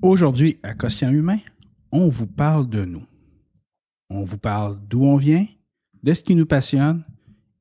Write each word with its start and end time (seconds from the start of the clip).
Aujourd'hui, 0.00 0.60
à 0.62 0.74
Quotient 0.74 1.10
Humain, 1.10 1.38
on 1.90 2.08
vous 2.08 2.28
parle 2.28 2.68
de 2.68 2.84
nous. 2.84 3.04
On 4.10 4.22
vous 4.22 4.38
parle 4.38 4.78
d'où 4.88 5.04
on 5.04 5.16
vient, 5.16 5.44
de 6.04 6.14
ce 6.14 6.22
qui 6.22 6.36
nous 6.36 6.46
passionne 6.46 7.02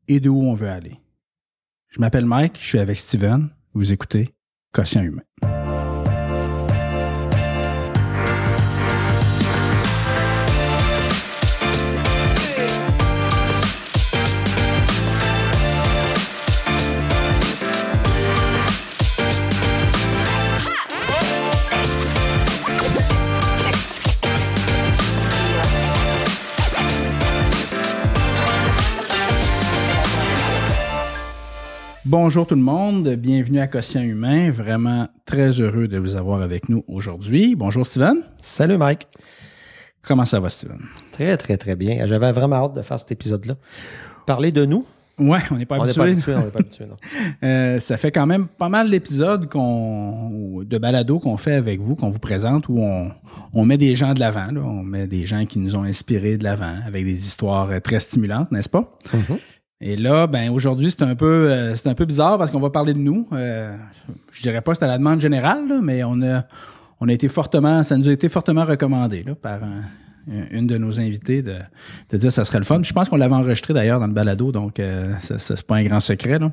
et 0.08 0.20
de 0.20 0.30
où 0.30 0.44
on 0.44 0.54
veut 0.54 0.70
aller. 0.70 1.00
Je 1.90 2.00
m'appelle 2.00 2.28
Mike, 2.28 2.58
je 2.60 2.68
suis 2.68 2.80
avec 2.80 2.98
Steven. 2.98 3.50
Vous 3.74 3.92
écoutez 3.92 4.30
Quotient 4.72 5.02
Humain. 5.02 5.24
Bonjour 32.10 32.48
tout 32.48 32.56
le 32.56 32.62
monde, 32.62 33.10
bienvenue 33.16 33.60
à 33.60 33.68
Quotient 33.68 34.02
Humain. 34.02 34.50
Vraiment 34.50 35.10
très 35.26 35.50
heureux 35.60 35.90
de 35.90 35.98
vous 35.98 36.16
avoir 36.16 36.42
avec 36.42 36.70
nous 36.70 36.86
aujourd'hui. 36.88 37.54
Bonjour 37.54 37.86
Steven. 37.86 38.20
Salut 38.42 38.78
Mike. 38.78 39.10
Comment 40.04 40.24
ça 40.24 40.40
va 40.40 40.48
Steven? 40.48 40.80
Très 41.12 41.36
très 41.36 41.58
très 41.58 41.76
bien. 41.76 42.08
J'avais 42.08 42.32
vraiment 42.32 42.56
hâte 42.56 42.76
de 42.76 42.82
faire 42.82 42.98
cet 42.98 43.12
épisode-là. 43.12 43.56
Parler 44.26 44.54
de 44.54 44.64
nous? 44.64 44.86
Ouais, 45.20 45.40
on 45.52 45.56
n'est 45.56 45.66
pas 45.66 45.76
habitué. 45.76 46.00
On 46.00 46.06
n'est 46.06 46.12
pas 46.12 46.14
habitué, 46.14 46.36
on 46.36 46.46
n'est 46.46 46.52
pas 46.52 46.60
habitué, 46.60 46.86
non. 46.86 46.96
euh, 47.44 47.80
ça 47.80 47.98
fait 47.98 48.12
quand 48.12 48.26
même 48.26 48.48
pas 48.48 48.70
mal 48.70 48.90
d'épisodes 48.90 49.50
qu'on, 49.50 50.64
de 50.64 50.78
balado 50.78 51.20
qu'on 51.20 51.36
fait 51.36 51.56
avec 51.56 51.82
vous, 51.82 51.98
qu'on 51.98 52.10
vous 52.10 52.20
présente, 52.20 52.70
où 52.70 52.80
on, 52.80 53.12
on 53.52 53.66
met 53.66 53.78
des 53.78 53.98
gens 53.98 54.14
de 54.14 54.22
l'avant. 54.22 54.48
On 54.56 54.84
met 54.84 55.08
des 55.08 55.26
gens 55.26 55.46
qui 55.46 55.60
nous 55.60 55.76
ont 55.76 55.84
inspirés 55.84 56.38
de 56.38 56.46
l'avant, 56.46 56.76
avec 56.86 57.04
des 57.04 57.26
histoires 57.26 57.82
très 57.82 58.00
stimulantes, 58.00 58.50
n'est-ce 58.54 58.70
pas? 58.70 58.98
Mm-hmm. 59.14 59.40
Et 59.80 59.96
là, 59.96 60.26
ben 60.26 60.50
aujourd'hui, 60.50 60.90
c'est 60.90 61.04
un 61.04 61.16
peu 61.16 61.52
euh, 61.52 61.76
c'est 61.76 61.88
un 61.88 61.94
peu 61.94 62.06
bizarre 62.06 62.38
parce 62.38 62.50
qu'on 62.50 62.60
va 62.60 62.72
parler 62.72 62.94
de 62.94 63.00
nous. 63.00 63.28
Euh, 63.32 63.76
je 64.32 64.42
dirais 64.42 64.62
pas 64.62 64.72
que 64.72 64.80
c'est 64.80 64.86
à 64.86 64.88
la 64.88 64.98
demande 64.98 65.22
générale, 65.22 65.68
là, 65.68 65.80
mais 65.82 66.04
on 66.04 66.22
a 66.24 66.46
on 67.00 67.08
a 67.08 67.14
été 67.14 67.28
fortement, 67.28 67.84
ça 67.84 67.96
nous 67.96 68.10
a 68.10 68.12
été 68.12 68.28
fortement 68.28 68.66
recommandé 68.66 69.22
là, 69.22 69.36
par 69.36 69.64
un, 69.64 69.84
une 70.50 70.66
de 70.66 70.80
nos 70.80 71.00
invités 71.00 71.44
de, 71.44 71.58
de 72.10 72.18
dire 72.18 72.30
que 72.30 72.34
ça 72.34 72.44
serait 72.44 72.58
le 72.58 72.66
fun. 72.66 72.82
Je 72.82 72.92
pense 72.92 73.08
qu'on 73.08 73.18
l'avait 73.18 73.36
enregistré 73.36 73.74
d'ailleurs 73.74 74.00
dans 74.00 74.08
le 74.08 74.14
balado, 74.14 74.52
donc 74.52 74.80
euh, 74.80 75.14
ça, 75.20 75.38
c'est 75.38 75.62
pas 75.66 75.76
un 75.76 75.84
grand 75.84 76.00
secret. 76.00 76.40
Là. 76.40 76.52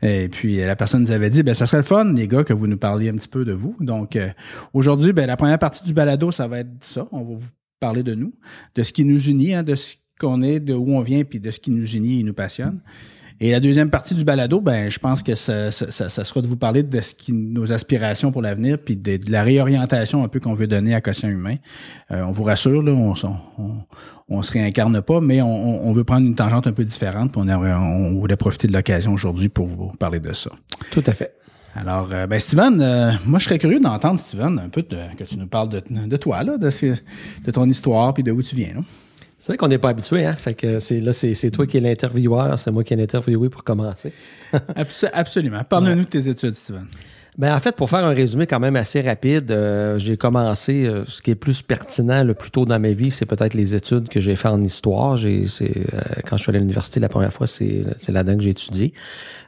Et 0.00 0.28
puis 0.28 0.56
la 0.56 0.74
personne 0.74 1.02
nous 1.02 1.12
avait 1.12 1.28
dit, 1.28 1.42
ben 1.42 1.52
ça 1.52 1.66
serait 1.66 1.78
le 1.78 1.82
fun, 1.82 2.12
les 2.12 2.26
gars, 2.26 2.42
que 2.42 2.54
vous 2.54 2.66
nous 2.66 2.78
parliez 2.78 3.10
un 3.10 3.14
petit 3.14 3.28
peu 3.28 3.44
de 3.44 3.52
vous. 3.52 3.76
Donc 3.80 4.16
euh, 4.16 4.30
aujourd'hui, 4.72 5.12
ben 5.12 5.26
la 5.26 5.36
première 5.36 5.58
partie 5.58 5.84
du 5.84 5.92
balado, 5.92 6.30
ça 6.30 6.48
va 6.48 6.60
être 6.60 6.70
ça. 6.80 7.06
On 7.12 7.18
va 7.18 7.34
vous 7.34 7.50
parler 7.80 8.02
de 8.02 8.14
nous, 8.14 8.32
de 8.74 8.82
ce 8.82 8.92
qui 8.92 9.04
nous 9.04 9.28
unit, 9.28 9.54
hein, 9.54 9.62
de 9.62 9.74
ce 9.74 9.96
qu'on 10.18 10.42
est, 10.42 10.60
de 10.60 10.74
où 10.74 10.94
on 10.94 11.00
vient, 11.00 11.24
puis 11.24 11.40
de 11.40 11.50
ce 11.50 11.60
qui 11.60 11.70
nous 11.70 11.86
unit 11.94 12.20
et 12.20 12.22
nous 12.22 12.34
passionne. 12.34 12.80
Et 13.40 13.50
la 13.50 13.58
deuxième 13.58 13.90
partie 13.90 14.14
du 14.14 14.22
balado, 14.22 14.60
ben, 14.60 14.88
je 14.88 15.00
pense 15.00 15.20
que 15.20 15.34
ça, 15.34 15.72
ça, 15.72 15.90
ça, 15.90 16.24
sera 16.24 16.42
de 16.42 16.46
vous 16.46 16.56
parler 16.56 16.84
de 16.84 17.00
ce 17.00 17.12
qui, 17.12 17.32
nos 17.32 17.72
aspirations 17.72 18.30
pour 18.30 18.40
l'avenir, 18.40 18.78
puis 18.78 18.96
de, 18.96 19.16
de, 19.16 19.32
la 19.32 19.42
réorientation 19.42 20.22
un 20.22 20.28
peu 20.28 20.38
qu'on 20.38 20.54
veut 20.54 20.68
donner 20.68 20.94
à 20.94 21.00
Quotient 21.00 21.28
Humain. 21.28 21.56
Euh, 22.12 22.22
on 22.22 22.30
vous 22.30 22.44
rassure, 22.44 22.84
là, 22.84 22.92
on, 22.92 23.14
on, 23.58 23.72
on, 24.28 24.42
se 24.42 24.52
réincarne 24.52 25.02
pas, 25.02 25.20
mais 25.20 25.42
on, 25.42 25.88
on, 25.88 25.92
veut 25.92 26.04
prendre 26.04 26.24
une 26.24 26.36
tangente 26.36 26.68
un 26.68 26.72
peu 26.72 26.84
différente, 26.84 27.32
puis 27.32 27.42
on, 27.42 27.48
on 27.48 28.12
voulait 28.12 28.36
profiter 28.36 28.68
de 28.68 28.72
l'occasion 28.74 29.12
aujourd'hui 29.12 29.48
pour 29.48 29.66
vous 29.66 29.88
parler 29.98 30.20
de 30.20 30.32
ça. 30.32 30.52
Tout 30.92 31.02
à 31.04 31.12
fait. 31.12 31.34
Alors, 31.74 32.10
euh, 32.12 32.28
ben 32.28 32.38
Steven, 32.38 32.80
euh, 32.80 33.12
moi 33.26 33.40
je 33.40 33.46
serais 33.46 33.58
curieux 33.58 33.80
d'entendre, 33.80 34.20
Steven, 34.20 34.60
un 34.60 34.68
peu 34.68 34.82
de, 34.82 35.16
que 35.18 35.24
tu 35.24 35.36
nous 35.36 35.48
parles 35.48 35.70
de, 35.70 35.82
de 35.88 36.16
toi, 36.16 36.44
là, 36.44 36.58
de, 36.58 36.68
de 36.68 37.50
ton 37.50 37.64
histoire, 37.64 38.14
puis 38.14 38.22
de 38.22 38.30
où 38.30 38.40
tu 38.40 38.54
viens. 38.54 38.74
Là. 38.74 38.80
C'est 39.42 39.48
vrai 39.48 39.56
qu'on 39.56 39.66
n'est 39.66 39.78
pas 39.78 39.88
habitué, 39.88 40.24
hein? 40.24 40.36
Fait 40.40 40.54
que 40.54 40.78
c'est 40.78 41.00
là, 41.00 41.12
c'est, 41.12 41.50
toi 41.50 41.66
qui 41.66 41.76
es 41.76 41.80
l'intervieweur, 41.80 42.60
c'est 42.60 42.70
moi 42.70 42.84
qui 42.84 42.94
ai 42.94 42.96
l'interviewé 42.96 43.48
pour 43.48 43.64
commencer. 43.64 44.12
absolument. 45.12 45.64
Parle-nous 45.64 46.04
de 46.04 46.08
tes 46.08 46.28
études, 46.28 46.54
Steven. 46.54 46.86
Ben 47.38 47.52
en 47.52 47.58
fait, 47.58 47.74
pour 47.74 47.90
faire 47.90 48.04
un 48.04 48.14
résumé 48.14 48.46
quand 48.46 48.60
même 48.60 48.76
assez 48.76 49.00
rapide, 49.00 49.50
euh, 49.50 49.98
j'ai 49.98 50.16
commencé 50.16 50.86
euh, 50.86 51.04
ce 51.08 51.20
qui 51.20 51.32
est 51.32 51.34
plus 51.34 51.60
pertinent 51.60 52.22
le 52.22 52.34
plus 52.34 52.52
tôt 52.52 52.66
dans 52.66 52.78
ma 52.78 52.92
vie, 52.92 53.10
c'est 53.10 53.26
peut-être 53.26 53.54
les 53.54 53.74
études 53.74 54.08
que 54.08 54.20
j'ai 54.20 54.36
fait 54.36 54.46
en 54.46 54.62
histoire. 54.62 55.16
J'ai, 55.16 55.48
c'est, 55.48 55.92
euh, 55.92 56.00
quand 56.24 56.36
je 56.36 56.44
suis 56.44 56.50
allé 56.50 56.58
à 56.58 56.60
l'université 56.60 57.00
la 57.00 57.08
première 57.08 57.32
fois, 57.32 57.48
c'est, 57.48 57.82
c'est 57.96 58.12
là-dedans 58.12 58.36
que 58.36 58.44
j'ai 58.44 58.50
étudié. 58.50 58.94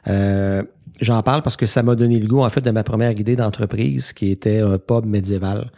j'en 0.05 1.21
parle 1.23 1.41
parce 1.41 1.55
que 1.55 1.67
ça 1.67 1.83
m'a 1.83 1.95
donné 1.95 2.19
le 2.19 2.27
goût 2.27 2.41
en 2.43 2.49
fait 2.49 2.59
de 2.59 2.71
ma 2.71 2.83
première 2.83 3.17
idée 3.17 3.37
d'entreprise, 3.37 4.11
qui 4.11 4.29
était 4.29 4.59
un 4.59 4.77
pub 4.77 5.05
médiéval 5.05 5.71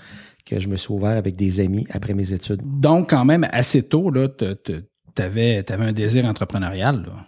que 0.48 0.60
je 0.60 0.68
me 0.70 0.78
suis 0.78 0.94
ouvert 0.94 1.18
avec 1.18 1.36
des 1.36 1.60
amis 1.60 1.86
après 1.92 2.14
mes 2.14 2.32
études. 2.32 2.62
Donc, 2.64 3.10
quand 3.10 3.26
même, 3.26 3.46
assez 3.52 3.84
tôt, 3.84 4.10
là, 4.10 4.30
tu 4.30 5.22
avais, 5.22 5.64
un 5.70 5.92
désir 5.92 6.26
entrepreneurial. 6.26 7.04
Là. 7.06 7.26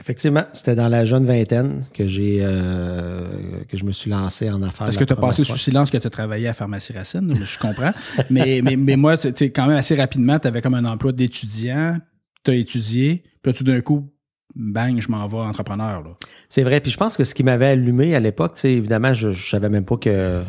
Effectivement, 0.00 0.44
c'était 0.52 0.74
dans 0.74 0.88
la 0.88 1.04
jeune 1.04 1.24
vingtaine 1.24 1.84
que 1.94 2.08
j'ai 2.08 2.38
euh, 2.40 3.62
que 3.68 3.76
je 3.76 3.84
me 3.84 3.92
suis 3.92 4.10
lancé 4.10 4.50
en 4.50 4.60
affaires. 4.62 4.88
Est-ce 4.88 4.98
que 4.98 5.04
tu 5.04 5.12
as 5.12 5.16
passé 5.16 5.44
sous 5.44 5.56
silence 5.56 5.90
que 5.92 5.98
tu 5.98 6.06
as 6.06 6.10
travaillé 6.10 6.48
à 6.48 6.52
Pharmacie 6.52 6.92
Racine? 6.92 7.32
Je 7.44 7.58
comprends. 7.58 7.92
mais, 8.30 8.60
mais, 8.62 8.74
mais 8.74 8.96
moi, 8.96 9.14
quand 9.16 9.66
même 9.68 9.76
assez 9.76 9.94
rapidement, 9.94 10.40
tu 10.40 10.48
avais 10.48 10.60
comme 10.60 10.74
un 10.74 10.84
emploi 10.84 11.12
d'étudiant, 11.12 11.98
tu 12.44 12.50
as 12.50 12.54
étudié, 12.54 13.22
puis 13.40 13.52
là, 13.52 13.56
tout 13.56 13.62
d'un 13.62 13.80
coup, 13.80 14.10
bang, 14.56 15.00
je 15.00 15.08
m'en 15.08 15.28
vais 15.28 15.38
entrepreneur. 15.38 16.02
C'est 16.48 16.64
vrai. 16.64 16.80
Puis 16.80 16.90
je 16.90 16.96
pense 16.96 17.16
que 17.16 17.22
ce 17.22 17.32
qui 17.32 17.44
m'avait 17.44 17.66
allumé 17.66 18.16
à 18.16 18.20
l'époque, 18.20 18.58
évidemment, 18.64 19.14
je, 19.14 19.30
je 19.30 19.48
savais 19.48 19.68
même 19.68 19.84
pas 19.84 19.96
que 19.96 20.42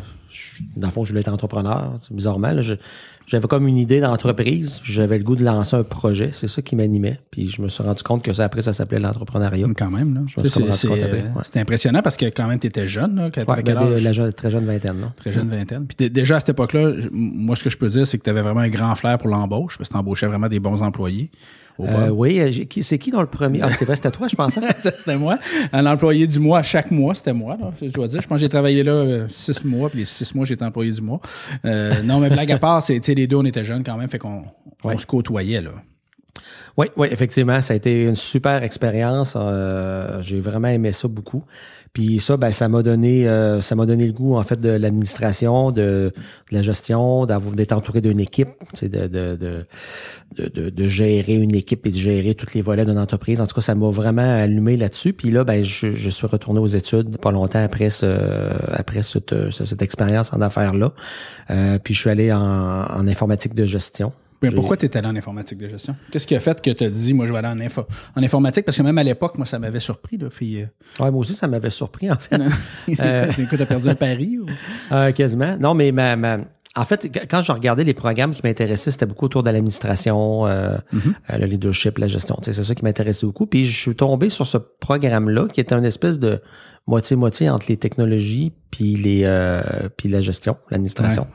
dans 0.76 0.88
le 0.88 0.92
fond, 0.92 1.04
je 1.04 1.10
voulais 1.10 1.20
être 1.20 1.32
entrepreneur. 1.32 1.98
Bizarrement, 2.10 2.52
j'avais 3.26 3.48
comme 3.48 3.66
une 3.66 3.76
idée 3.76 4.00
d'entreprise. 4.00 4.80
J'avais 4.84 5.18
le 5.18 5.24
goût 5.24 5.36
de 5.36 5.44
lancer 5.44 5.76
un 5.76 5.82
projet. 5.82 6.30
C'est 6.32 6.48
ça 6.48 6.62
qui 6.62 6.76
m'animait. 6.76 7.18
Puis 7.30 7.48
je 7.48 7.60
me 7.60 7.68
suis 7.68 7.82
rendu 7.82 8.02
compte 8.02 8.22
que 8.22 8.32
ça, 8.32 8.44
après, 8.44 8.62
ça 8.62 8.72
s'appelait 8.72 9.00
l'entrepreneuriat. 9.00 9.66
Quand 9.76 9.90
même, 9.90 10.14
là. 10.14 10.20
C'est 11.44 11.60
impressionnant 11.60 12.02
parce 12.02 12.16
que 12.16 12.26
quand 12.26 12.46
même, 12.46 12.58
tu 12.58 12.68
étais 12.68 12.86
jeune. 12.86 13.16
Là, 13.16 13.30
ben, 13.30 14.00
la 14.02 14.32
très 14.32 14.50
jeune 14.50 14.64
vingtaine. 14.64 14.98
Non? 15.00 15.12
Très 15.16 15.32
jeune 15.32 15.48
vingtaine. 15.48 15.86
Puis 15.86 16.10
déjà, 16.10 16.36
à 16.36 16.40
cette 16.40 16.50
époque-là, 16.50 16.92
moi, 17.10 17.56
ce 17.56 17.64
que 17.64 17.70
je 17.70 17.78
peux 17.78 17.88
dire, 17.88 18.06
c'est 18.06 18.18
que 18.18 18.24
tu 18.24 18.30
avais 18.30 18.42
vraiment 18.42 18.60
un 18.60 18.68
grand 18.68 18.94
flair 18.94 19.18
pour 19.18 19.28
l'embauche 19.28 19.76
parce 19.78 19.88
que 19.88 19.94
tu 19.94 19.98
embauchais 19.98 20.26
vraiment 20.26 20.48
des 20.48 20.60
bons 20.60 20.82
employés. 20.82 21.30
Euh, 21.80 22.08
oui, 22.08 22.40
euh, 22.40 22.64
c'est 22.82 22.98
qui 22.98 23.10
dans 23.10 23.20
le 23.20 23.26
premier? 23.26 23.60
Ah, 23.62 23.70
c'est 23.70 23.84
vrai, 23.84 23.96
c'était 23.96 24.10
toi, 24.10 24.28
je 24.28 24.36
pensais. 24.36 24.60
c'était 24.96 25.16
moi. 25.16 25.38
Un 25.72 25.86
employé 25.86 26.26
du 26.26 26.38
mois, 26.38 26.62
chaque 26.62 26.90
mois, 26.90 27.14
c'était 27.14 27.32
moi. 27.32 27.56
Là, 27.60 27.70
je 27.80 27.92
dois 27.92 28.08
dire. 28.08 28.22
Je 28.22 28.28
pense 28.28 28.36
que 28.36 28.40
j'ai 28.40 28.48
travaillé 28.48 28.82
là 28.82 28.92
euh, 28.92 29.26
six 29.28 29.64
mois, 29.64 29.90
puis 29.90 30.00
les 30.00 30.04
six 30.04 30.34
mois, 30.34 30.44
j'étais 30.44 30.64
employé 30.64 30.92
du 30.92 31.02
mois. 31.02 31.20
Euh, 31.64 32.02
non, 32.02 32.20
mais 32.20 32.30
blague 32.30 32.52
à 32.52 32.58
part, 32.58 32.82
c'est, 32.82 33.06
les 33.08 33.26
deux, 33.26 33.36
on 33.36 33.44
était 33.44 33.64
jeunes 33.64 33.84
quand 33.84 33.96
même, 33.96 34.08
fait 34.08 34.18
qu'on 34.18 34.44
on 34.84 34.98
se 34.98 35.06
côtoyait, 35.06 35.60
là. 35.60 35.70
Oui, 36.76 36.88
oui, 36.96 37.08
effectivement, 37.10 37.62
ça 37.62 37.72
a 37.72 37.76
été 37.76 38.04
une 38.04 38.16
super 38.16 38.62
expérience. 38.62 39.34
Euh, 39.34 40.20
j'ai 40.20 40.40
vraiment 40.40 40.68
aimé 40.68 40.92
ça 40.92 41.08
beaucoup. 41.08 41.42
Puis 41.92 42.20
ça, 42.20 42.36
ben, 42.36 42.52
ça 42.52 42.68
m'a 42.68 42.82
donné, 42.82 43.26
euh, 43.26 43.62
ça 43.62 43.74
m'a 43.74 43.86
donné 43.86 44.06
le 44.06 44.12
goût 44.12 44.36
en 44.36 44.42
fait 44.42 44.60
de 44.60 44.68
l'administration, 44.68 45.70
de, 45.70 46.12
de, 46.50 46.54
la 46.54 46.62
gestion, 46.62 47.26
d'être 47.26 47.72
entouré 47.72 48.00
d'une 48.00 48.20
équipe, 48.20 48.50
de, 48.82 49.06
de, 49.06 49.66
de, 50.36 50.70
de, 50.70 50.88
gérer 50.88 51.34
une 51.34 51.54
équipe 51.54 51.86
et 51.86 51.90
de 51.90 51.96
gérer 51.96 52.34
tous 52.34 52.54
les 52.54 52.62
volets 52.62 52.84
d'une 52.84 52.98
entreprise. 52.98 53.40
En 53.40 53.46
tout 53.46 53.54
cas, 53.54 53.62
ça 53.62 53.74
m'a 53.74 53.90
vraiment 53.90 54.42
allumé 54.42 54.76
là-dessus. 54.76 55.12
Puis 55.12 55.30
là, 55.30 55.44
ben, 55.44 55.64
je, 55.64 55.94
je, 55.94 56.10
suis 56.10 56.26
retourné 56.26 56.60
aux 56.60 56.66
études 56.66 57.18
pas 57.18 57.30
longtemps 57.30 57.62
après 57.62 57.90
ce, 57.90 58.50
après 58.72 59.02
cette, 59.02 59.34
cette 59.50 59.82
expérience 59.82 60.32
en 60.32 60.40
affaires 60.40 60.74
là. 60.74 60.92
Euh, 61.50 61.78
puis 61.82 61.94
je 61.94 62.00
suis 62.00 62.10
allé 62.10 62.32
en, 62.32 62.38
en 62.38 63.08
informatique 63.08 63.54
de 63.54 63.64
gestion. 63.64 64.12
Mais 64.42 64.50
pourquoi 64.50 64.76
tu 64.76 64.86
étais 64.86 64.98
allé 64.98 65.08
en 65.08 65.16
informatique 65.16 65.58
de 65.58 65.68
gestion? 65.68 65.96
Qu'est-ce 66.10 66.26
qui 66.26 66.34
a 66.34 66.40
fait 66.40 66.60
que 66.60 66.70
tu 66.70 66.84
as 66.84 66.90
dit, 66.90 67.14
moi, 67.14 67.26
je 67.26 67.32
vais 67.32 67.38
aller 67.38 67.48
en, 67.48 67.60
info, 67.60 67.86
en 68.14 68.22
informatique? 68.22 68.64
Parce 68.64 68.76
que 68.76 68.82
même 68.82 68.98
à 68.98 69.02
l'époque, 69.02 69.36
moi, 69.36 69.46
ça 69.46 69.58
m'avait 69.58 69.80
surpris. 69.80 70.18
Là, 70.18 70.28
puis, 70.28 70.62
euh... 70.62 70.66
ouais, 71.00 71.10
moi 71.10 71.20
aussi, 71.20 71.34
ça 71.34 71.46
m'avait 71.48 71.70
surpris, 71.70 72.10
en 72.10 72.16
fait. 72.16 72.36
euh... 73.00 73.32
tu 73.50 73.62
as 73.62 73.66
perdu 73.66 73.88
un 73.88 73.94
pari? 73.94 74.38
Ou... 74.38 74.46
Euh, 74.92 75.10
quasiment. 75.12 75.56
Non, 75.58 75.74
mais 75.74 75.90
ma, 75.90 76.16
ma, 76.16 76.38
en 76.76 76.84
fait, 76.84 77.10
quand 77.28 77.42
je 77.42 77.50
regardais 77.50 77.84
les 77.84 77.94
programmes 77.94 78.32
qui 78.32 78.42
m'intéressaient, 78.44 78.90
c'était 78.90 79.06
beaucoup 79.06 79.24
autour 79.24 79.42
de 79.42 79.50
l'administration, 79.50 80.46
euh, 80.46 80.76
mm-hmm. 80.94 81.38
le 81.38 81.46
leadership, 81.46 81.96
la 81.98 82.06
gestion. 82.06 82.38
C'est 82.42 82.52
ça 82.52 82.74
qui 82.74 82.84
m'intéressait 82.84 83.24
beaucoup. 83.24 83.46
Puis 83.46 83.64
je 83.64 83.80
suis 83.80 83.96
tombé 83.96 84.28
sur 84.28 84.46
ce 84.46 84.58
programme-là 84.58 85.48
qui 85.48 85.60
était 85.60 85.74
une 85.74 85.86
espèce 85.86 86.18
de 86.18 86.42
moitié-moitié 86.86 87.48
entre 87.48 87.66
les 87.68 87.78
technologies 87.78 88.52
puis 88.70 88.94
les 88.96 89.22
euh, 89.24 89.88
puis 89.96 90.08
la 90.10 90.20
gestion, 90.20 90.56
l'administration. 90.70 91.26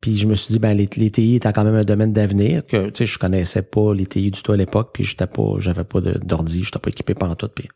Puis 0.00 0.16
je 0.16 0.26
me 0.26 0.34
suis 0.34 0.52
dit, 0.52 0.58
ben 0.58 0.72
les, 0.72 0.88
les 0.96 1.10
TI 1.10 1.40
quand 1.42 1.64
même 1.64 1.74
un 1.74 1.84
domaine 1.84 2.12
d'avenir, 2.12 2.64
que 2.66 2.86
tu 2.86 2.90
sais, 2.94 3.06
je 3.06 3.18
connaissais 3.18 3.60
pas 3.60 3.92
les 3.92 4.06
TI 4.06 4.30
du 4.30 4.42
tout 4.42 4.52
à 4.52 4.56
l'époque, 4.56 4.90
puis 4.94 5.04
j'étais 5.04 5.26
pas, 5.26 5.56
j'avais 5.58 5.84
pas 5.84 6.00
d'ordi, 6.00 6.64
j'étais 6.64 6.78
pas 6.78 6.88
équipé 6.88 7.12
pendant 7.12 7.34
tout. 7.34 7.50
Puis, 7.54 7.68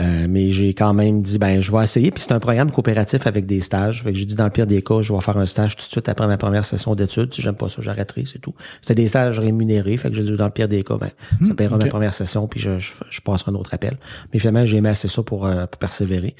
euh, 0.00 0.26
mais 0.28 0.50
j'ai 0.50 0.74
quand 0.74 0.92
même 0.94 1.22
dit, 1.22 1.38
ben 1.38 1.60
je 1.60 1.70
vais 1.70 1.84
essayer. 1.84 2.10
Puis 2.10 2.22
c'est 2.22 2.32
un 2.32 2.40
programme 2.40 2.72
coopératif 2.72 3.28
avec 3.28 3.46
des 3.46 3.60
stages. 3.60 4.02
Fait 4.02 4.12
que 4.12 4.18
j'ai 4.18 4.24
dit, 4.24 4.34
dans 4.34 4.44
le 4.44 4.50
pire 4.50 4.66
des 4.66 4.82
cas, 4.82 5.00
je 5.00 5.12
vais 5.12 5.20
faire 5.20 5.36
un 5.36 5.46
stage 5.46 5.76
tout 5.76 5.86
de 5.86 5.90
suite 5.90 6.08
après 6.08 6.26
ma 6.26 6.36
première 6.38 6.64
session 6.64 6.96
d'études. 6.96 7.32
Si 7.32 7.40
j'aime 7.40 7.54
pas 7.54 7.68
ça, 7.68 7.82
j'arrêterai, 7.82 8.24
c'est 8.26 8.40
tout. 8.40 8.54
C'était 8.80 8.96
des 9.02 9.08
stages 9.08 9.38
rémunérés. 9.38 9.96
Fait 9.96 10.10
que 10.10 10.16
j'ai 10.16 10.24
dit, 10.24 10.32
dans 10.36 10.46
le 10.46 10.50
pire 10.50 10.66
des 10.66 10.82
cas, 10.82 10.96
ben 10.96 11.10
ça 11.46 11.52
hmm, 11.52 11.56
paiera 11.56 11.78
ma 11.78 11.86
première 11.86 12.14
session, 12.14 12.48
puis 12.48 12.58
je, 12.58 12.80
je, 12.80 13.20
passerai 13.20 13.52
un 13.52 13.54
autre 13.54 13.72
appel. 13.74 13.96
Mais 14.32 14.40
finalement, 14.40 14.66
j'ai 14.66 14.78
aimé 14.78 14.88
assez 14.88 15.06
ça 15.06 15.22
pour, 15.22 15.46
euh, 15.46 15.66
pour 15.66 15.78
persévérer. 15.78 16.34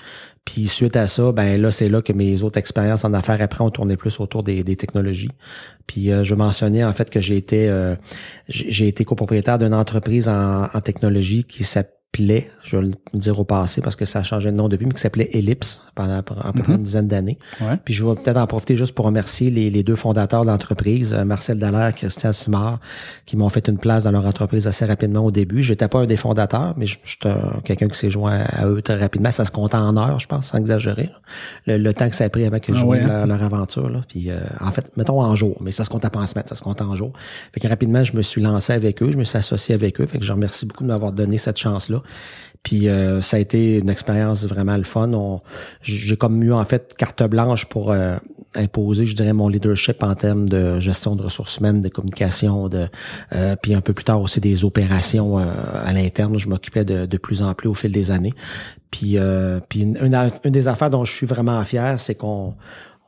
Puis 0.44 0.66
suite 0.68 0.96
à 0.96 1.06
ça, 1.06 1.32
ben 1.32 1.60
là, 1.60 1.72
c'est 1.72 1.88
là 1.88 2.02
que 2.02 2.12
mes 2.12 2.42
autres 2.42 2.58
expériences 2.58 3.04
en 3.04 3.14
affaires 3.14 3.40
après 3.40 3.64
ont 3.64 3.70
tourné 3.70 3.96
plus 3.96 4.20
autour 4.20 4.42
des, 4.42 4.62
technologies. 4.76 5.30
Puis 5.86 6.12
euh, 6.12 6.22
je 6.22 6.34
mentionnais 6.34 6.84
en 6.84 6.92
fait 6.92 7.08
que 7.08 7.20
j'ai 7.20 7.36
été 7.36 7.68
euh, 7.68 7.96
j'ai 8.48 8.88
été 8.88 9.04
copropriétaire 9.04 9.58
d'une 9.58 9.74
entreprise 9.74 10.28
en, 10.28 10.64
en 10.64 10.80
technologie 10.80 11.44
qui 11.44 11.64
s'appelle 11.64 12.03
je 12.16 12.76
vais 12.76 12.82
le 12.82 13.18
dire 13.18 13.38
au 13.38 13.44
passé 13.44 13.80
parce 13.80 13.96
que 13.96 14.04
ça 14.04 14.20
a 14.20 14.22
changé 14.22 14.50
de 14.50 14.56
nom 14.56 14.68
depuis, 14.68 14.86
mais 14.86 14.92
qui 14.92 15.00
s'appelait 15.00 15.30
Ellipse 15.32 15.82
pendant 15.94 16.18
à 16.18 16.22
peu 16.22 16.62
près 16.62 16.72
une 16.72 16.78
mhm. 16.78 16.84
dizaine 16.84 17.08
d'années. 17.08 17.38
Puis 17.84 17.94
je 17.94 18.04
vais 18.04 18.14
peut-être 18.14 18.36
en 18.36 18.46
profiter 18.46 18.76
juste 18.76 18.94
pour 18.94 19.06
remercier 19.06 19.50
les, 19.50 19.82
deux 19.82 19.96
fondateurs 19.96 20.42
de 20.42 20.46
l'entreprise, 20.46 21.12
euh, 21.12 21.24
Marcel 21.24 21.58
Dallaire 21.58 21.88
et 21.88 21.92
Christian 21.92 22.32
Simard, 22.32 22.80
qui 23.26 23.36
m'ont 23.36 23.48
fait 23.50 23.68
une 23.68 23.78
place 23.78 24.04
dans 24.04 24.10
leur 24.10 24.26
entreprise 24.26 24.66
assez 24.66 24.84
rapidement 24.84 25.24
au 25.24 25.30
début. 25.30 25.62
J'étais 25.62 25.88
pas 25.88 26.00
un 26.00 26.06
des 26.06 26.16
fondateurs, 26.16 26.74
mais 26.76 26.86
j'étais 26.86 27.34
quelqu'un 27.64 27.88
qui 27.88 27.98
s'est 27.98 28.10
joint 28.10 28.40
à 28.48 28.66
eux 28.66 28.80
très 28.80 28.96
rapidement. 28.96 29.30
Ça 29.30 29.44
se 29.44 29.50
compte 29.50 29.74
en 29.74 29.96
heures, 29.96 30.18
je 30.20 30.26
pense, 30.26 30.46
sans 30.46 30.58
exagérer. 30.58 31.10
Le, 31.66 31.92
temps 31.92 32.08
que 32.08 32.16
ça 32.16 32.24
a 32.24 32.28
pris 32.28 32.44
avant 32.44 32.58
que 32.58 32.72
je 32.74 32.78
ah 32.78 33.22
hein? 33.22 33.26
leur, 33.26 33.42
aventure. 33.42 33.88
Là. 33.88 34.00
Puis 34.08 34.30
euh, 34.30 34.40
en 34.60 34.72
fait, 34.72 34.90
mettons 34.96 35.20
en 35.20 35.36
jour, 35.36 35.56
mais 35.60 35.70
ça 35.70 35.84
se 35.84 35.90
compte 35.90 36.04
à 36.04 36.10
pas 36.10 36.20
en 36.20 36.26
semaine, 36.26 36.44
ça 36.48 36.54
se 36.54 36.62
compte 36.62 36.80
en 36.80 36.94
jour. 36.96 37.12
Fait 37.52 37.60
que 37.60 37.68
rapidement, 37.68 38.02
je 38.04 38.16
me 38.16 38.22
suis 38.22 38.40
lancé 38.40 38.72
avec 38.72 39.02
eux, 39.02 39.10
je 39.12 39.18
me 39.18 39.24
suis 39.24 39.38
associé 39.38 39.74
avec 39.74 40.00
eux. 40.00 40.06
Fait 40.06 40.18
que 40.18 40.24
je 40.24 40.32
remercie 40.32 40.66
beaucoup 40.66 40.82
de 40.82 40.88
m'avoir 40.88 41.12
donné 41.12 41.38
cette 41.38 41.58
chance-là. 41.58 42.02
Puis 42.64 42.88
euh, 42.88 43.20
ça 43.20 43.36
a 43.36 43.40
été 43.40 43.78
une 43.78 43.90
expérience 43.90 44.46
vraiment 44.46 44.76
le 44.76 44.84
fun. 44.84 45.40
J'ai 45.82 46.16
comme 46.16 46.42
eu 46.42 46.52
en 46.52 46.64
fait 46.64 46.94
carte 46.96 47.22
blanche 47.24 47.66
pour 47.66 47.92
euh, 47.92 48.16
imposer, 48.54 49.04
je 49.04 49.14
dirais, 49.14 49.34
mon 49.34 49.48
leadership 49.48 50.02
en 50.02 50.14
termes 50.14 50.48
de 50.48 50.80
gestion 50.80 51.14
de 51.14 51.22
ressources 51.22 51.58
humaines, 51.58 51.82
de 51.82 51.90
communication, 51.90 52.70
de 52.70 52.86
euh, 53.34 53.54
puis 53.60 53.74
un 53.74 53.82
peu 53.82 53.92
plus 53.92 54.04
tard 54.04 54.22
aussi 54.22 54.40
des 54.40 54.64
opérations 54.64 55.36
à 55.36 55.92
l'interne. 55.92 56.38
Je 56.38 56.48
m'occupais 56.48 56.86
de, 56.86 57.04
de 57.04 57.16
plus 57.18 57.42
en 57.42 57.52
plus 57.52 57.68
au 57.68 57.74
fil 57.74 57.92
des 57.92 58.10
années. 58.10 58.34
Puis, 58.90 59.18
puis 59.68 59.80
une, 59.80 59.98
une, 59.98 60.50
des 60.52 60.68
affaires 60.68 60.88
dont 60.88 61.04
je 61.04 61.12
suis 61.12 61.26
vraiment 61.26 61.62
fier, 61.64 62.00
c'est 62.00 62.14
qu'on 62.14 62.54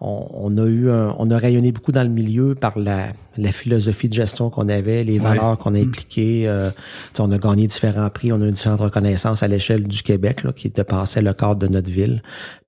on, 0.01 0.57
a 0.59 0.67
eu 0.67 0.91
on 0.91 1.31
a 1.31 1.39
rayonné 1.39 1.73
beaucoup 1.73 1.93
dans 1.93 2.03
le 2.03 2.11
milieu 2.11 2.55
par 2.55 2.79
la, 2.79 3.13
la 3.39 3.53
philosophie 3.53 4.09
de 4.09 4.15
gestion 4.15 4.51
qu'on 4.51 4.69
avait, 4.69 5.05
les 5.05 5.19
valeurs 5.19 5.59
qu'on 5.59 5.75
a 5.75 5.79
mm. 5.79 5.89
impliquées. 5.89 6.49
Euh, 6.49 6.71
on 7.19 7.31
a 7.31 7.39
gagné 7.39 7.67
différents 7.67 8.09
prix, 8.11 8.33
on 8.33 8.41
a 8.41 8.47
eu 8.47 8.51
différentes 8.51 8.81
reconnaissances 8.81 9.43
à 9.43 9.49
l'échelle 9.49 9.85
du 9.85 10.03
Québec 10.03 10.43
là, 10.43 10.53
qui 10.53 10.69
dépassaient 10.69 11.23
le 11.23 11.33
cadre 11.33 11.57
de 11.57 11.69
notre 11.69 11.91
ville. 11.91 12.23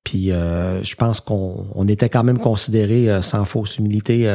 Puis 0.04 0.30
euh, 0.30 0.82
je 0.82 0.94
pense 0.94 1.20
qu'on 1.20 1.66
on 1.74 1.86
était 1.86 2.08
quand 2.08 2.24
même 2.24 2.38
considéré, 2.38 3.10
euh, 3.10 3.22
sans 3.22 3.44
fausse 3.44 3.78
humilité, 3.78 4.28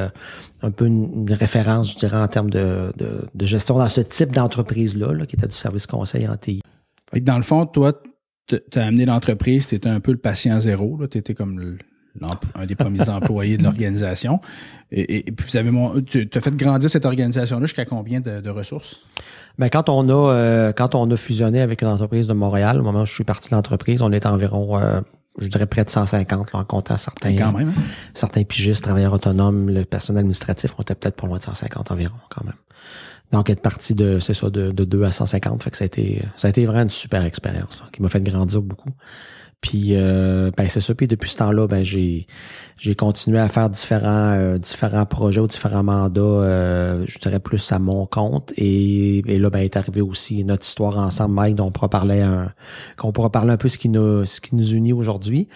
un 0.61 0.71
peu 0.71 0.85
une, 0.85 1.31
référence, 1.31 1.93
je 1.93 1.97
dirais, 1.97 2.17
en 2.17 2.27
termes 2.27 2.49
de, 2.49 2.93
de, 2.95 3.45
gestion 3.45 3.77
dans 3.77 3.87
ce 3.87 4.01
type 4.01 4.31
d'entreprise-là, 4.31 5.13
là, 5.13 5.25
qui 5.25 5.35
était 5.35 5.47
du 5.47 5.55
service 5.55 5.87
conseil 5.87 6.27
en 6.27 6.37
TI. 6.37 6.61
Dans 7.21 7.37
le 7.37 7.43
fond, 7.43 7.65
toi, 7.65 7.93
tu 8.47 8.59
as 8.75 8.85
amené 8.85 9.05
l'entreprise, 9.05 9.67
tu 9.67 9.75
étais 9.75 9.89
un 9.89 9.99
peu 9.99 10.11
le 10.11 10.17
patient 10.17 10.59
zéro, 10.59 10.99
tu 11.07 11.17
étais 11.17 11.33
comme 11.33 11.59
le, 11.59 11.77
un 12.55 12.65
des 12.65 12.75
premiers 12.75 13.09
employés 13.09 13.57
de 13.57 13.63
l'organisation. 13.63 14.39
Et, 14.91 15.23
puis 15.31 15.45
vous 15.47 15.57
avez 15.57 16.03
tu 16.05 16.29
as 16.33 16.39
fait 16.39 16.55
grandir 16.55 16.89
cette 16.89 17.05
organisation-là 17.05 17.65
jusqu'à 17.65 17.85
combien 17.85 18.21
de, 18.21 18.49
ressources? 18.49 19.01
Ben 19.57 19.69
quand 19.69 19.89
on 19.89 20.09
a 20.09 20.33
euh, 20.33 20.71
quand 20.73 20.95
on 20.95 21.09
a 21.09 21.17
fusionné 21.17 21.61
avec 21.61 21.81
une 21.81 21.87
entreprise 21.87 22.27
de 22.27 22.33
Montréal, 22.33 22.79
au 22.79 22.83
moment 22.83 23.01
où 23.01 23.05
je 23.05 23.13
suis 23.13 23.23
parti 23.23 23.49
de 23.49 23.55
l'entreprise, 23.55 24.01
on 24.01 24.11
était 24.11 24.27
environ 24.27 24.77
euh, 24.77 25.01
je 25.39 25.47
dirais 25.47 25.65
près 25.65 25.83
de 25.83 25.89
150 25.89 26.53
là, 26.53 26.59
en 26.59 26.63
comptant 26.63 26.97
certains 26.97 27.35
quand 27.35 27.51
même, 27.51 27.69
hein? 27.69 27.81
certains 28.13 28.43
pigistes, 28.43 28.83
travailleurs 28.83 29.13
autonomes, 29.13 29.69
le 29.69 29.83
personnel 29.83 30.21
administratif, 30.21 30.73
on 30.77 30.81
était 30.83 30.95
peut-être 30.95 31.15
pour 31.15 31.27
loin 31.27 31.37
de 31.37 31.43
150 31.43 31.91
environ 31.91 32.15
quand 32.29 32.43
même. 32.45 32.55
Donc 33.31 33.49
être 33.49 33.61
parti 33.61 33.95
de 33.95 34.19
c'est 34.19 34.35
ça 34.35 34.49
de, 34.49 34.71
de 34.71 34.83
2 34.83 35.03
à 35.03 35.11
150, 35.11 35.63
fait 35.63 35.71
que 35.71 35.77
ça 35.77 35.83
a 35.83 35.87
été 35.87 36.23
ça 36.35 36.47
a 36.47 36.49
été 36.49 36.65
vraiment 36.65 36.83
une 36.83 36.89
super 36.89 37.23
expérience 37.23 37.83
qui 37.91 38.01
m'a 38.01 38.09
fait 38.09 38.21
grandir 38.21 38.61
beaucoup. 38.61 38.91
Puis 39.63 39.91
euh, 39.95 40.51
ben 40.57 40.67
c'est 40.67 40.81
ça. 40.81 40.93
Puis 40.93 41.07
depuis 41.07 41.29
ce 41.29 41.37
temps-là, 41.37 41.67
ben 41.67 41.83
j'ai 41.83 42.27
j'ai 42.75 42.95
continué 42.95 43.39
à 43.39 43.47
faire 43.47 43.69
différents 43.69 44.33
euh, 44.33 44.57
différents 44.57 45.05
projets 45.05 45.39
ou 45.39 45.47
différents 45.47 45.83
mandats, 45.83 46.21
euh, 46.21 47.05
je 47.07 47.17
dirais 47.17 47.39
plus 47.39 47.71
à 47.71 47.79
mon 47.79 48.05
compte. 48.05 48.51
Et, 48.57 49.19
et, 49.19 49.39
là, 49.39 49.49
ben 49.49 49.59
est 49.59 49.77
arrivé 49.77 50.01
aussi 50.01 50.43
notre 50.43 50.65
histoire 50.65 50.97
ensemble, 50.97 51.35
Mike, 51.35 51.55
dont 51.55 51.67
on 51.67 51.71
pourra 51.71 51.89
parler 51.89 52.19
un 52.19 52.51
qu'on 52.97 53.13
pourra 53.13 53.31
parler 53.31 53.53
un 53.53 53.57
peu 53.57 53.69
ce 53.69 53.77
qui 53.77 53.87
nous 53.87 54.25
ce 54.25 54.41
qui 54.41 54.53
nous 54.53 54.73
unit 54.73 54.91
aujourd'hui. 54.91 55.47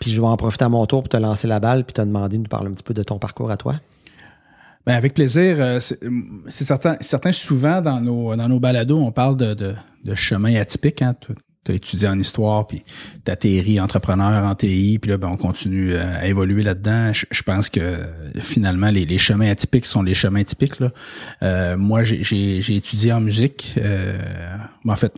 puis 0.00 0.10
je 0.10 0.18
vais 0.18 0.26
en 0.26 0.36
profiter 0.38 0.64
à 0.64 0.70
mon 0.70 0.86
tour 0.86 1.02
pour 1.02 1.10
te 1.10 1.18
lancer 1.18 1.46
la 1.46 1.60
balle 1.60 1.84
puis 1.84 1.92
te 1.92 2.00
demander 2.00 2.38
de 2.38 2.44
nous 2.44 2.48
parler 2.48 2.70
un 2.70 2.72
petit 2.72 2.82
peu 2.82 2.94
de 2.94 3.02
ton 3.02 3.18
parcours 3.18 3.50
à 3.50 3.58
toi. 3.58 3.74
Ben 4.86 4.94
avec 4.94 5.12
plaisir. 5.12 5.58
C'est 5.82 6.64
certain, 6.64 6.96
certain, 7.00 7.30
souvent 7.30 7.82
dans 7.82 8.00
nos 8.00 8.34
dans 8.34 8.48
nos 8.48 8.58
balados, 8.58 8.98
on 8.98 9.12
parle 9.12 9.36
de, 9.36 9.52
de, 9.52 9.74
de 10.02 10.14
chemin 10.14 10.54
atypique. 10.54 11.02
Hein, 11.02 11.14
tu 11.64 11.72
as 11.72 11.74
étudié 11.74 12.08
en 12.08 12.18
histoire, 12.18 12.66
puis 12.66 12.82
atterri 13.26 13.80
entrepreneur 13.80 14.44
en 14.44 14.54
TI, 14.54 14.98
puis 15.00 15.10
là, 15.10 15.16
ben, 15.16 15.28
on 15.28 15.36
continue 15.36 15.96
à 15.96 16.26
évoluer 16.26 16.62
là-dedans. 16.62 17.12
Je, 17.12 17.42
pense 17.42 17.70
que 17.70 18.00
finalement, 18.40 18.90
les, 18.90 19.04
les, 19.04 19.18
chemins 19.18 19.50
atypiques 19.50 19.86
sont 19.86 20.02
les 20.02 20.14
chemins 20.14 20.42
typiques. 20.44 20.80
Là. 20.80 20.90
Euh, 21.42 21.76
moi, 21.76 22.02
j'ai 22.02 22.74
étudié 22.74 23.12
en 23.12 23.20
musique. 23.20 23.74
Euh, 23.78 24.18
en 24.86 24.96
fait, 24.96 25.12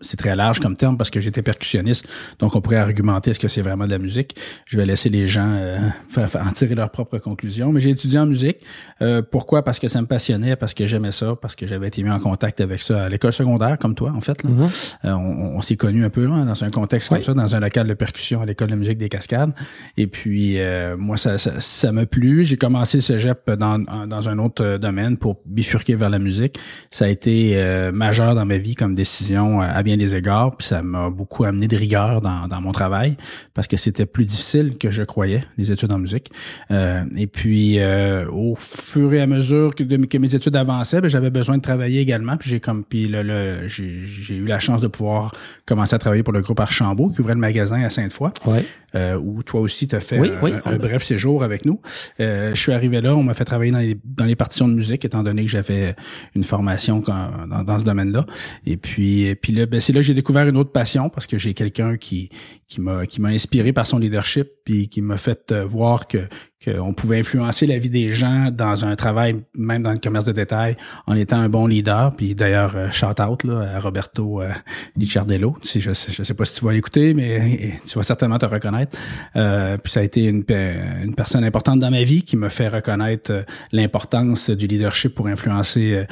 c'est 0.00 0.16
très 0.16 0.34
large 0.34 0.60
comme 0.60 0.76
terme 0.76 0.96
parce 0.96 1.10
que 1.10 1.20
j'étais 1.20 1.42
percussionniste, 1.42 2.06
donc 2.38 2.56
on 2.56 2.60
pourrait 2.60 2.76
argumenter 2.76 3.30
est-ce 3.30 3.38
que 3.38 3.48
c'est 3.48 3.62
vraiment 3.62 3.86
de 3.86 3.90
la 3.90 3.98
musique. 3.98 4.36
Je 4.66 4.76
vais 4.76 4.86
laisser 4.86 5.08
les 5.08 5.28
gens 5.28 5.54
euh, 5.54 5.78
en 6.16 6.52
tirer 6.52 6.74
leurs 6.74 6.90
propres 6.90 7.18
conclusions. 7.18 7.72
Mais 7.72 7.80
j'ai 7.80 7.90
étudié 7.90 8.18
en 8.18 8.26
musique. 8.26 8.58
Euh, 9.02 9.22
pourquoi? 9.22 9.62
Parce 9.62 9.78
que 9.78 9.88
ça 9.88 10.00
me 10.00 10.06
passionnait, 10.06 10.56
parce 10.56 10.74
que 10.74 10.86
j'aimais 10.86 11.12
ça, 11.12 11.34
parce 11.40 11.56
que 11.56 11.66
j'avais 11.66 11.88
été 11.88 12.02
mis 12.02 12.10
en 12.10 12.20
contact 12.20 12.60
avec 12.60 12.82
ça 12.82 13.04
à 13.04 13.08
l'école 13.08 13.32
secondaire, 13.32 13.78
comme 13.78 13.94
toi, 13.94 14.12
en 14.16 14.20
fait. 14.20 14.42
Là. 14.42 14.50
Mm-hmm. 14.50 14.96
Euh, 15.04 15.12
on, 15.12 15.43
s'est 15.62 15.76
connus 15.76 16.04
un 16.04 16.10
peu 16.10 16.26
là, 16.26 16.44
dans 16.44 16.64
un 16.64 16.70
contexte 16.70 17.08
comme 17.08 17.22
ça, 17.22 17.34
dans 17.34 17.56
un 17.56 17.60
local 17.60 17.86
de 17.86 17.94
percussion 17.94 18.40
à 18.40 18.46
l'école 18.46 18.68
de 18.68 18.76
musique 18.76 18.98
des 18.98 19.08
Cascades. 19.08 19.52
Et 19.96 20.06
puis, 20.06 20.58
moi, 20.98 21.16
ça 21.16 21.32
m'a 21.32 21.38
ça, 21.38 21.92
m'a 21.92 22.06
plu. 22.06 22.44
J'ai 22.44 22.56
commencé 22.56 22.98
le 22.98 23.02
cégep 23.02 23.50
dans, 23.50 23.78
dans 23.78 24.28
un 24.28 24.38
autre 24.38 24.78
domaine 24.78 25.16
pour 25.16 25.40
bifurquer 25.46 25.94
vers 25.94 26.10
la 26.10 26.18
musique. 26.18 26.58
Ça 26.90 27.06
a 27.06 27.08
été 27.08 27.56
majeur 27.92 28.34
dans 28.34 28.44
ma 28.44 28.58
vie 28.58 28.74
comme 28.74 28.94
décision 28.94 29.62
euh, 29.62 29.66
à 29.72 29.82
bien 29.82 29.96
des 29.96 30.14
égards, 30.14 30.56
puis 30.56 30.66
ça 30.66 30.82
m'a 30.82 31.10
beaucoup 31.10 31.44
amené 31.44 31.68
de 31.68 31.76
rigueur 31.76 32.20
dans, 32.20 32.48
dans 32.48 32.60
mon 32.60 32.72
travail 32.72 33.16
parce 33.52 33.66
que 33.66 33.76
c'était 33.76 34.06
plus 34.06 34.24
difficile 34.24 34.76
que 34.78 34.90
je 34.90 35.02
croyais 35.02 35.44
les 35.58 35.72
études 35.72 35.92
en 35.92 35.98
musique. 35.98 36.30
Euh, 36.70 37.04
et 37.16 37.26
puis 37.26 37.78
euh, 37.78 38.28
au 38.30 38.54
fur 38.56 39.12
et 39.12 39.20
à 39.20 39.26
mesure 39.26 39.74
que, 39.74 39.82
que 39.82 40.18
mes 40.18 40.34
études 40.34 40.56
avançaient, 40.56 41.00
ben, 41.00 41.08
j'avais 41.08 41.30
besoin 41.30 41.56
de 41.56 41.62
travailler 41.62 42.00
également. 42.00 42.36
Puis 42.36 42.50
j'ai 42.50 42.60
comme 42.60 42.84
puis 42.84 43.08
le, 43.08 43.68
j'ai 43.68 44.36
eu 44.36 44.46
la 44.46 44.58
chance 44.58 44.80
de 44.80 44.88
pouvoir 44.88 45.32
commencer 45.66 45.94
à 45.94 45.98
travailler 45.98 46.22
pour 46.22 46.32
le 46.32 46.40
groupe 46.40 46.60
Archambault 46.60 47.08
qui 47.08 47.20
ouvrait 47.20 47.34
le 47.34 47.40
magasin 47.40 47.82
à 47.82 47.90
Sainte-Foy. 47.90 48.30
Ouais. 48.46 48.64
Euh, 48.94 49.18
où 49.18 49.42
toi 49.42 49.60
aussi 49.60 49.88
tu 49.88 49.96
as 49.96 50.00
fait 50.00 50.18
un, 50.18 50.76
bref 50.76 51.02
séjour 51.02 51.42
avec 51.42 51.64
nous. 51.64 51.80
Euh, 52.20 52.54
je 52.54 52.60
suis 52.60 52.70
arrivé 52.70 53.00
là, 53.00 53.16
on 53.16 53.24
m'a 53.24 53.34
fait 53.34 53.44
travailler 53.44 53.72
dans 53.72 53.80
les, 53.80 53.98
dans 54.04 54.24
les 54.24 54.36
partitions 54.36 54.68
de 54.68 54.74
musique 54.74 55.04
étant 55.04 55.24
donné 55.24 55.44
que 55.44 55.50
j'avais 55.50 55.96
une 56.36 56.44
formation 56.44 57.00
dans, 57.00 57.64
dans 57.64 57.78
ce 57.80 57.84
domaine-là. 57.84 58.24
Et 58.66 58.76
puis, 58.76 59.34
puis 59.34 59.52
là, 59.52 59.66
ben, 59.66 59.80
c'est 59.80 59.92
là 59.92 59.98
que 59.98 60.06
j'ai 60.06 60.14
découvert 60.14 60.46
une 60.46 60.56
autre 60.56 60.70
passion 60.70 61.08
parce 61.08 61.26
que 61.26 61.38
j'ai 61.38 61.54
quelqu'un 61.54 61.96
qui 61.96 62.28
qui 62.68 62.80
m'a 62.80 63.06
qui 63.06 63.20
m'a 63.20 63.30
inspiré 63.30 63.72
par 63.72 63.86
son 63.86 63.98
leadership 63.98 64.48
puis 64.64 64.88
qui 64.88 65.02
m'a 65.02 65.16
fait 65.16 65.50
euh, 65.50 65.64
voir 65.64 66.06
que 66.06 66.18
qu'on 66.64 66.92
pouvait 66.94 67.18
influencer 67.18 67.66
la 67.66 67.78
vie 67.78 67.90
des 67.90 68.12
gens 68.12 68.50
dans 68.50 68.84
un 68.84 68.96
travail, 68.96 69.36
même 69.54 69.82
dans 69.82 69.92
le 69.92 69.98
commerce 69.98 70.24
de 70.24 70.32
détail, 70.32 70.76
en 71.06 71.14
étant 71.16 71.38
un 71.38 71.48
bon 71.48 71.66
leader. 71.66 72.14
Puis 72.16 72.34
d'ailleurs, 72.34 72.74
euh, 72.76 72.90
shout 72.90 73.20
out 73.20 73.44
là, 73.44 73.72
à 73.74 73.80
Roberto 73.80 74.40
euh, 74.40 74.50
Licciardello. 74.96 75.56
Si 75.62 75.80
je, 75.80 75.90
je 75.90 76.22
sais 76.22 76.34
pas 76.34 76.44
si 76.44 76.54
tu 76.54 76.64
vas 76.64 76.72
l'écouter, 76.72 77.14
mais 77.14 77.80
tu 77.86 77.98
vas 77.98 78.02
certainement 78.02 78.38
te 78.38 78.46
reconnaître. 78.46 78.96
Euh, 79.36 79.76
puis 79.76 79.92
ça 79.92 80.00
a 80.00 80.02
été 80.02 80.24
une, 80.24 80.44
une 80.48 81.14
personne 81.14 81.44
importante 81.44 81.80
dans 81.80 81.90
ma 81.90 82.02
vie 82.02 82.22
qui 82.22 82.36
me 82.36 82.48
fait 82.48 82.68
reconnaître 82.68 83.30
euh, 83.32 83.42
l'importance 83.72 84.50
du 84.50 84.66
leadership 84.66 85.14
pour 85.14 85.26
influencer 85.26 86.06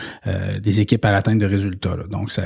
des 0.62 0.80
équipes 0.80 1.04
à 1.04 1.12
l'atteinte 1.12 1.38
de 1.38 1.46
résultats. 1.46 1.96
Donc 2.10 2.30
ça, 2.30 2.42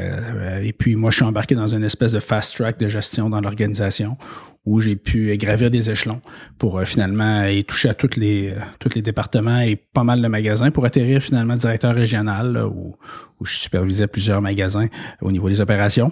et 0.62 0.72
puis 0.72 0.96
moi, 0.96 1.10
je 1.10 1.16
suis 1.16 1.24
embarqué 1.24 1.54
dans 1.54 1.66
une 1.66 1.84
espèce 1.84 2.12
de 2.12 2.20
fast 2.20 2.56
track 2.56 2.78
de 2.78 2.88
gestion 2.88 3.30
dans 3.30 3.40
l'organisation 3.40 4.16
où 4.66 4.80
j'ai 4.80 4.96
pu 4.96 5.34
gravir 5.36 5.70
des 5.70 5.90
échelons 5.90 6.20
pour 6.58 6.78
euh, 6.78 6.84
finalement 6.84 7.44
y 7.44 7.64
toucher 7.64 7.88
à 7.88 7.94
tous 7.94 8.16
les 8.16 8.50
euh, 8.50 8.60
tous 8.80 8.90
les 8.94 9.02
départements 9.02 9.60
et 9.60 9.76
pas 9.76 10.02
mal 10.02 10.20
de 10.20 10.28
magasins 10.28 10.72
pour 10.72 10.84
atterrir 10.84 11.22
finalement 11.22 11.54
directeur 11.54 11.94
régional 11.94 12.58
ou, 12.66 12.96
où 13.38 13.44
je 13.44 13.56
supervisais 13.56 14.08
plusieurs 14.08 14.42
magasins 14.42 14.88
au 15.22 15.30
niveau 15.30 15.48
des 15.48 15.60
opérations. 15.60 16.10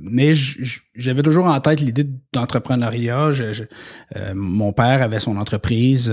mais 0.00 0.32
j'avais 0.94 1.22
toujours 1.22 1.46
en 1.46 1.60
tête 1.60 1.80
l'idée 1.80 2.06
d'entrepreneuriat. 2.32 3.30
mon 4.34 4.72
père 4.72 5.02
avait 5.02 5.18
son 5.18 5.36
entreprise 5.36 6.12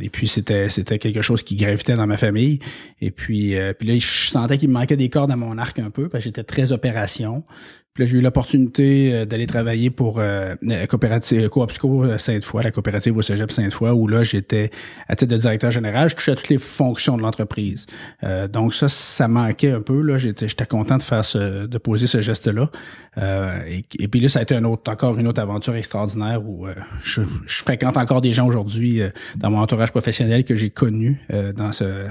et 0.00 0.08
puis 0.08 0.28
c'était 0.28 0.68
c'était 0.68 0.98
quelque 0.98 1.20
chose 1.20 1.42
qui 1.42 1.56
gravitait 1.56 1.94
dans 1.94 2.06
ma 2.06 2.16
famille. 2.16 2.58
Et 3.02 3.10
puis, 3.10 3.54
puis 3.78 3.88
là, 3.88 3.94
je 3.98 4.28
sentais 4.28 4.56
qu'il 4.56 4.70
me 4.70 4.74
manquait 4.74 4.96
des 4.96 5.10
cordes 5.10 5.30
à 5.30 5.36
mon 5.36 5.58
arc 5.58 5.78
un 5.78 5.90
peu 5.90 6.08
parce 6.08 6.24
que 6.24 6.28
j'étais 6.28 6.44
très 6.44 6.72
opération. 6.72 7.44
Puis 7.94 8.02
là, 8.02 8.10
j'ai 8.10 8.18
eu 8.18 8.22
l'opportunité 8.22 9.14
euh, 9.14 9.24
d'aller 9.24 9.46
travailler 9.46 9.88
pour 9.88 10.18
euh, 10.18 10.56
la 10.62 10.88
coopérative 10.88 11.48
Coopsco 11.48 12.02
euh, 12.02 12.18
Sainte-Foy, 12.18 12.64
la 12.64 12.72
coopérative 12.72 13.16
au 13.16 13.22
Cégep 13.22 13.52
Sainte-Foy, 13.52 13.90
où 13.92 14.08
là, 14.08 14.24
j'étais 14.24 14.72
à 15.06 15.14
titre 15.14 15.30
de 15.30 15.36
directeur 15.36 15.70
général, 15.70 16.08
je 16.08 16.16
touchais 16.16 16.32
à 16.32 16.34
toutes 16.34 16.48
les 16.48 16.58
fonctions 16.58 17.16
de 17.16 17.22
l'entreprise. 17.22 17.86
donc 18.52 18.74
ça, 18.74 18.88
ça 18.88 19.28
manquait 19.28 19.70
un 19.70 19.80
peu. 19.80 20.00
Là, 20.00 20.18
j'étais, 20.18 20.48
j'étais 20.48 20.64
content 20.64 20.96
de 20.96 21.04
faire 21.04 21.24
ce, 21.24 21.66
de 21.66 21.78
poser 21.78 22.08
ce 22.08 22.20
geste-là. 22.20 22.68
et, 23.68 24.08
puis 24.08 24.18
là, 24.18 24.28
ça 24.28 24.40
a 24.40 24.42
été 24.42 24.56
un 24.56 24.64
autre, 24.64 24.90
encore 24.90 25.16
une 25.16 25.28
autre 25.28 25.40
aventure 25.40 25.76
extraordinaire 25.76 26.44
où 26.44 26.66
je, 27.00 27.22
je, 27.46 27.62
fréquente 27.62 27.96
encore 27.96 28.20
des 28.22 28.32
gens 28.32 28.46
aujourd'hui 28.46 29.02
dans 29.36 29.50
mon 29.50 29.58
entourage 29.58 29.92
professionnel 29.92 30.44
que 30.44 30.56
j'ai 30.56 30.70
connu 30.70 31.20
dans 31.54 31.70
ce, 31.70 32.06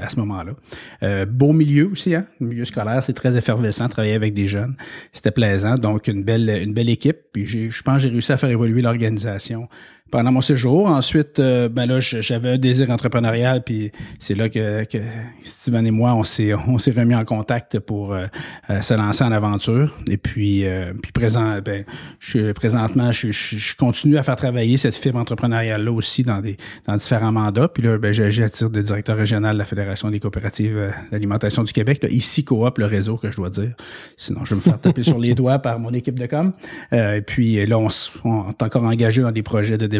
à 0.00 0.08
ce 0.08 0.16
moment-là. 0.20 1.24
beau 1.26 1.52
milieu 1.52 1.90
aussi, 1.90 2.14
hein, 2.14 2.24
milieu 2.38 2.64
scolaire, 2.64 3.02
c'est 3.02 3.14
très 3.14 3.36
effervescent, 3.36 3.88
travailler 3.88 4.14
avec 4.14 4.32
des 4.32 4.46
jeunes 4.46 4.76
c'était 5.12 5.30
plaisant. 5.30 5.76
Donc, 5.76 6.08
une 6.08 6.22
belle, 6.22 6.48
une 6.48 6.74
belle 6.74 6.90
équipe. 6.90 7.18
Puis, 7.32 7.46
je 7.46 7.82
pense 7.82 7.96
que 7.96 8.02
j'ai 8.02 8.08
réussi 8.08 8.32
à 8.32 8.36
faire 8.36 8.50
évoluer 8.50 8.82
l'organisation 8.82 9.68
pendant 10.10 10.32
mon 10.32 10.40
séjour. 10.40 10.86
Ensuite, 10.86 11.38
euh, 11.38 11.68
ben 11.68 11.86
là, 11.86 12.00
j'avais 12.00 12.52
un 12.52 12.58
désir 12.58 12.90
entrepreneurial, 12.90 13.62
puis 13.62 13.92
c'est 14.18 14.34
là 14.34 14.48
que, 14.48 14.84
que, 14.84 14.98
Steven 15.44 15.86
et 15.86 15.90
moi, 15.90 16.14
on 16.14 16.24
s'est 16.24 16.54
on 16.68 16.78
s'est 16.78 16.92
remis 16.92 17.14
en 17.14 17.24
contact 17.24 17.78
pour 17.78 18.12
euh, 18.12 18.26
euh, 18.70 18.80
se 18.80 18.94
lancer 18.94 19.24
en 19.24 19.32
aventure. 19.32 19.96
Et 20.08 20.16
puis, 20.16 20.64
puis 21.02 21.12
présent, 21.12 21.58
ben, 21.64 21.84
je 22.18 22.52
présentement, 22.52 23.12
je, 23.12 23.30
je, 23.30 23.74
continue 23.76 24.16
à 24.16 24.22
faire 24.22 24.36
travailler 24.36 24.76
cette 24.76 24.96
fibre 24.96 25.18
entrepreneuriale 25.18 25.84
là 25.84 25.92
aussi 25.92 26.22
dans 26.22 26.40
des 26.40 26.56
dans 26.86 26.96
différents 26.96 27.32
mandats. 27.32 27.68
Puis 27.68 27.82
là, 27.82 27.98
ben, 27.98 28.12
j'agis 28.12 28.42
à 28.42 28.48
titre 28.48 28.70
de 28.70 28.80
directeur 28.80 29.16
régional 29.16 29.54
de 29.54 29.58
la 29.58 29.64
Fédération 29.64 30.10
des 30.10 30.20
coopératives 30.20 30.92
d'alimentation 31.12 31.62
du 31.62 31.72
Québec. 31.72 32.04
ici, 32.10 32.44
coop 32.44 32.78
le 32.78 32.86
réseau 32.86 33.16
que 33.16 33.30
je 33.30 33.36
dois 33.36 33.50
dire. 33.50 33.74
Sinon, 34.16 34.44
je 34.44 34.50
vais 34.50 34.56
me 34.56 34.60
faire 34.60 34.80
taper 34.80 35.02
sur 35.02 35.18
les 35.18 35.34
doigts 35.34 35.58
par 35.58 35.78
mon 35.78 35.92
équipe 35.92 36.18
de 36.18 36.26
com. 36.26 36.52
et 36.92 37.22
puis 37.26 37.64
là, 37.66 37.78
on, 37.78 37.88
on 38.24 38.50
est 38.50 38.62
encore 38.62 38.84
engagé 38.84 39.22
dans 39.22 39.32
des 39.32 39.42
projets 39.42 39.78
de 39.78 39.86
développement, 39.86 39.97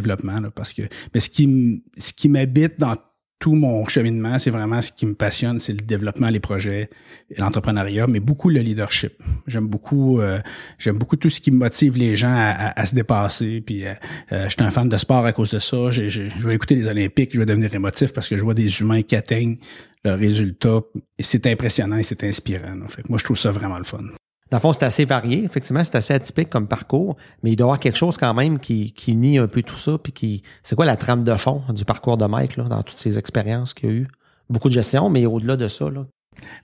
parce 0.54 0.72
que 0.72 0.82
mais 1.14 1.20
ce 1.20 1.28
qui 1.28 1.82
ce 1.96 2.12
qui 2.12 2.28
m'habite 2.28 2.78
dans 2.78 2.96
tout 3.38 3.54
mon 3.54 3.86
cheminement, 3.86 4.38
c'est 4.38 4.50
vraiment 4.50 4.80
ce 4.80 4.90
qui 4.90 5.06
me 5.06 5.14
passionne, 5.14 5.58
c'est 5.58 5.72
le 5.72 5.86
développement, 5.86 6.28
les 6.28 6.40
projets, 6.40 6.90
l'entrepreneuriat, 7.36 8.08
mais 8.08 8.18
beaucoup 8.18 8.50
le 8.50 8.60
leadership. 8.60 9.12
J'aime 9.46 9.68
beaucoup, 9.68 10.20
euh, 10.20 10.40
j'aime 10.78 10.98
beaucoup 10.98 11.16
tout 11.16 11.30
ce 11.30 11.40
qui 11.40 11.52
motive 11.52 11.96
les 11.96 12.16
gens 12.16 12.34
à, 12.34 12.84
se 12.84 12.94
dépasser. 12.94 13.62
Puis, 13.64 13.86
euh, 13.86 13.92
euh, 14.32 14.44
je 14.44 14.50
suis 14.50 14.62
un 14.62 14.70
fan 14.70 14.88
de 14.88 14.96
sport 14.96 15.24
à 15.24 15.32
cause 15.32 15.52
de 15.52 15.60
ça. 15.60 15.90
Je, 15.90 16.20
vais 16.44 16.54
écouter 16.54 16.74
les 16.74 16.88
Olympiques, 16.88 17.30
je 17.32 17.38
vais 17.38 17.46
devenir 17.46 17.72
émotif 17.72 18.12
parce 18.12 18.28
que 18.28 18.36
je 18.36 18.42
vois 18.42 18.54
des 18.54 18.80
humains 18.80 19.02
qui 19.02 19.14
atteignent 19.14 19.58
le 20.04 20.14
résultat. 20.14 20.80
C'est 21.20 21.46
impressionnant 21.46 21.96
et 21.96 22.02
c'est 22.02 22.24
inspirant. 22.24 22.74
Moi, 23.08 23.18
je 23.18 23.24
trouve 23.24 23.38
ça 23.38 23.52
vraiment 23.52 23.78
le 23.78 23.84
fun. 23.84 24.02
Dans 24.50 24.56
le 24.56 24.60
fond, 24.60 24.72
c'est 24.72 24.84
assez 24.84 25.04
varié, 25.04 25.44
effectivement, 25.44 25.84
c'est 25.84 25.96
assez 25.96 26.14
atypique 26.14 26.48
comme 26.48 26.68
parcours, 26.68 27.16
mais 27.42 27.52
il 27.52 27.56
doit 27.56 27.64
y 27.64 27.68
avoir 27.68 27.80
quelque 27.80 27.98
chose 27.98 28.16
quand 28.16 28.32
même 28.32 28.58
qui, 28.58 28.92
qui 28.92 29.14
nie 29.14 29.36
un 29.38 29.46
peu 29.46 29.62
tout 29.62 29.76
ça, 29.76 29.98
puis 29.98 30.12
qui. 30.12 30.42
C'est 30.62 30.74
quoi 30.74 30.86
la 30.86 30.96
trame 30.96 31.24
de 31.24 31.34
fond 31.36 31.62
du 31.74 31.84
parcours 31.84 32.16
de 32.16 32.26
Mike 32.26 32.56
là, 32.56 32.64
dans 32.64 32.82
toutes 32.82 32.96
ces 32.98 33.18
expériences 33.18 33.74
qu'il 33.74 33.88
y 33.88 33.92
a 33.92 33.94
eu? 33.96 34.08
Beaucoup 34.48 34.68
de 34.68 34.74
gestion, 34.74 35.10
mais 35.10 35.26
au-delà 35.26 35.56
de 35.56 35.68
ça, 35.68 35.90
là. 35.90 36.06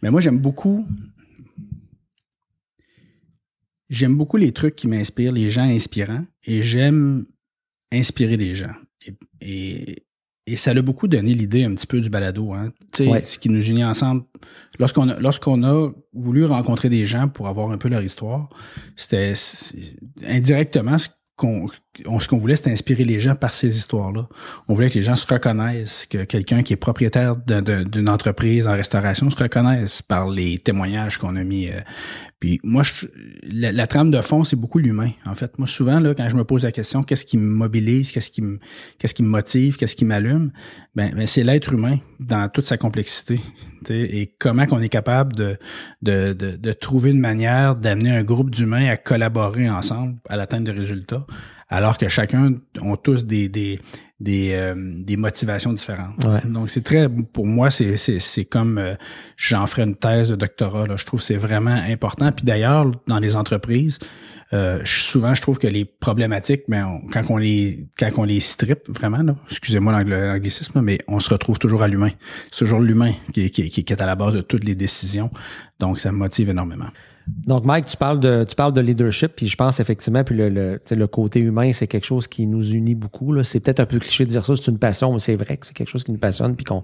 Mais 0.02 0.10
moi, 0.10 0.20
j'aime 0.20 0.38
beaucoup. 0.38 0.86
J'aime 3.90 4.16
beaucoup 4.16 4.38
les 4.38 4.52
trucs 4.52 4.76
qui 4.76 4.88
m'inspirent, 4.88 5.32
les 5.32 5.50
gens 5.50 5.64
inspirants, 5.64 6.24
et 6.46 6.62
j'aime 6.62 7.26
inspirer 7.92 8.36
des 8.38 8.54
gens. 8.54 8.72
Ça 10.56 10.74
l'a 10.74 10.82
beaucoup 10.82 11.08
donné 11.08 11.34
l'idée 11.34 11.64
un 11.64 11.74
petit 11.74 11.86
peu 11.86 12.00
du 12.00 12.10
balado. 12.10 12.52
Hein. 12.52 12.72
Ce 12.94 13.38
qui 13.38 13.48
nous 13.48 13.64
unit 13.64 13.84
ensemble. 13.84 14.24
Lorsqu'on 14.78 15.08
a, 15.08 15.18
lorsqu'on 15.18 15.62
a 15.64 15.90
voulu 16.12 16.44
rencontrer 16.44 16.88
des 16.88 17.06
gens 17.06 17.28
pour 17.28 17.48
avoir 17.48 17.70
un 17.70 17.78
peu 17.78 17.88
leur 17.88 18.02
histoire, 18.02 18.48
c'était 18.96 19.32
indirectement 20.26 20.98
ce 20.98 21.08
qu'on 21.36 21.68
ce 22.20 22.28
qu'on 22.28 22.38
voulait, 22.38 22.56
c'était 22.56 22.72
inspirer 22.72 23.04
les 23.04 23.20
gens 23.20 23.34
par 23.34 23.54
ces 23.54 23.76
histoires-là. 23.76 24.28
On 24.68 24.74
voulait 24.74 24.90
que 24.90 24.94
les 24.94 25.02
gens 25.02 25.16
se 25.16 25.26
reconnaissent, 25.32 26.06
que 26.06 26.24
quelqu'un 26.24 26.62
qui 26.62 26.72
est 26.72 26.76
propriétaire 26.76 27.36
d'une 27.36 28.08
entreprise 28.08 28.66
en 28.66 28.72
restauration 28.72 29.30
se 29.30 29.36
reconnaisse 29.36 30.02
par 30.02 30.28
les 30.28 30.58
témoignages 30.58 31.18
qu'on 31.18 31.36
a 31.36 31.44
mis. 31.44 31.68
Euh. 31.68 31.80
Puis 32.40 32.60
moi, 32.62 32.82
la, 33.50 33.86
trame 33.86 34.10
de 34.10 34.20
fond, 34.20 34.44
c'est 34.44 34.56
beaucoup 34.56 34.78
l'humain. 34.78 35.10
En 35.24 35.34
fait, 35.34 35.58
moi, 35.58 35.66
souvent, 35.66 35.98
là, 35.98 36.14
quand 36.14 36.28
je 36.28 36.36
me 36.36 36.44
pose 36.44 36.64
la 36.64 36.72
question, 36.72 37.02
qu'est-ce 37.02 37.24
qui 37.24 37.38
me 37.38 37.48
mobilise, 37.48 38.12
qu'est-ce 38.12 38.30
qui 38.30 38.42
me, 38.42 38.58
qu'est-ce 38.98 39.14
qui 39.14 39.22
me 39.22 39.28
motive, 39.28 39.76
qu'est-ce 39.76 39.96
qui 39.96 40.04
m'allume, 40.04 40.52
ben, 40.94 41.14
ben 41.14 41.26
c'est 41.26 41.44
l'être 41.44 41.72
humain 41.72 41.98
dans 42.20 42.48
toute 42.50 42.66
sa 42.66 42.76
complexité. 42.76 43.40
Et 43.88 44.34
comment 44.38 44.66
qu'on 44.66 44.80
est 44.80 44.88
capable 44.88 45.34
de, 45.36 45.58
de, 46.02 46.32
de, 46.32 46.56
de 46.56 46.72
trouver 46.72 47.10
une 47.10 47.20
manière 47.20 47.76
d'amener 47.76 48.10
un 48.10 48.24
groupe 48.24 48.50
d'humains 48.50 48.88
à 48.88 48.96
collaborer 48.96 49.68
ensemble 49.68 50.16
à 50.28 50.36
l'atteinte 50.36 50.64
de 50.64 50.72
résultats 50.72 51.23
alors 51.68 51.98
que 51.98 52.08
chacun 52.08 52.54
ont 52.80 52.96
tous 52.96 53.24
des 53.24 53.48
des 53.48 53.80
des, 54.20 54.52
euh, 54.54 54.74
des 54.76 55.16
motivations 55.16 55.72
différentes. 55.72 56.24
Donc 56.46 56.70
c'est 56.70 56.82
très 56.82 57.08
pour 57.08 57.46
moi 57.46 57.70
c'est 57.70 57.96
c'est 57.96 58.20
c'est 58.20 58.44
comme 58.44 58.78
euh, 58.78 58.94
j'en 59.36 59.66
ferai 59.66 59.82
une 59.82 59.96
thèse 59.96 60.30
de 60.30 60.36
doctorat 60.36 60.86
là, 60.86 60.96
je 60.96 61.04
trouve 61.04 61.20
que 61.20 61.26
c'est 61.26 61.36
vraiment 61.36 61.78
important 61.88 62.30
puis 62.30 62.44
d'ailleurs 62.44 62.90
dans 63.06 63.18
les 63.18 63.34
entreprises 63.34 63.98
euh, 64.52 64.80
souvent 64.84 65.34
je 65.34 65.42
trouve 65.42 65.58
que 65.58 65.66
les 65.66 65.84
problématiques 65.84 66.62
mais 66.68 66.80
quand 67.12 67.22
on 67.28 67.38
les 67.38 67.88
quand 67.98 68.10
on 68.16 68.24
les 68.24 68.40
strip 68.40 68.88
vraiment 68.88 69.22
là, 69.22 69.34
excusez-moi 69.50 70.04
l'anglicisme 70.04 70.80
mais 70.80 70.98
on 71.08 71.18
se 71.18 71.30
retrouve 71.30 71.58
toujours 71.58 71.82
à 71.82 71.88
l'humain. 71.88 72.10
C'est 72.52 72.58
toujours 72.60 72.80
l'humain 72.80 73.12
qui, 73.32 73.50
qui, 73.50 73.68
qui 73.70 73.92
est 73.92 74.00
à 74.00 74.06
la 74.06 74.14
base 74.14 74.34
de 74.34 74.42
toutes 74.42 74.64
les 74.64 74.76
décisions. 74.76 75.30
Donc 75.80 75.98
ça 75.98 76.12
me 76.12 76.18
motive 76.18 76.50
énormément. 76.50 76.88
Donc, 77.46 77.64
Mike, 77.64 77.86
tu 77.86 77.96
parles 77.96 78.20
de, 78.20 78.44
tu 78.44 78.54
parles 78.54 78.74
de 78.74 78.80
leadership, 78.82 79.32
puis 79.36 79.46
je 79.46 79.56
pense 79.56 79.80
effectivement, 79.80 80.24
puis 80.24 80.36
le, 80.36 80.50
le, 80.50 80.80
le 80.90 81.06
côté 81.06 81.40
humain, 81.40 81.72
c'est 81.72 81.86
quelque 81.86 82.04
chose 82.04 82.28
qui 82.28 82.46
nous 82.46 82.72
unit 82.72 82.94
beaucoup. 82.94 83.42
C'est 83.42 83.60
peut-être 83.60 83.80
un 83.80 83.86
peu 83.86 83.98
cliché 83.98 84.24
de 84.24 84.30
dire 84.30 84.44
ça, 84.44 84.54
c'est 84.56 84.70
une 84.70 84.78
passion, 84.78 85.12
mais 85.12 85.18
c'est 85.18 85.36
vrai 85.36 85.56
que 85.56 85.66
c'est 85.66 85.72
quelque 85.72 85.88
chose 85.88 86.04
qui 86.04 86.12
nous 86.12 86.18
passionne, 86.18 86.54
puis 86.54 86.64
qu'on 86.64 86.82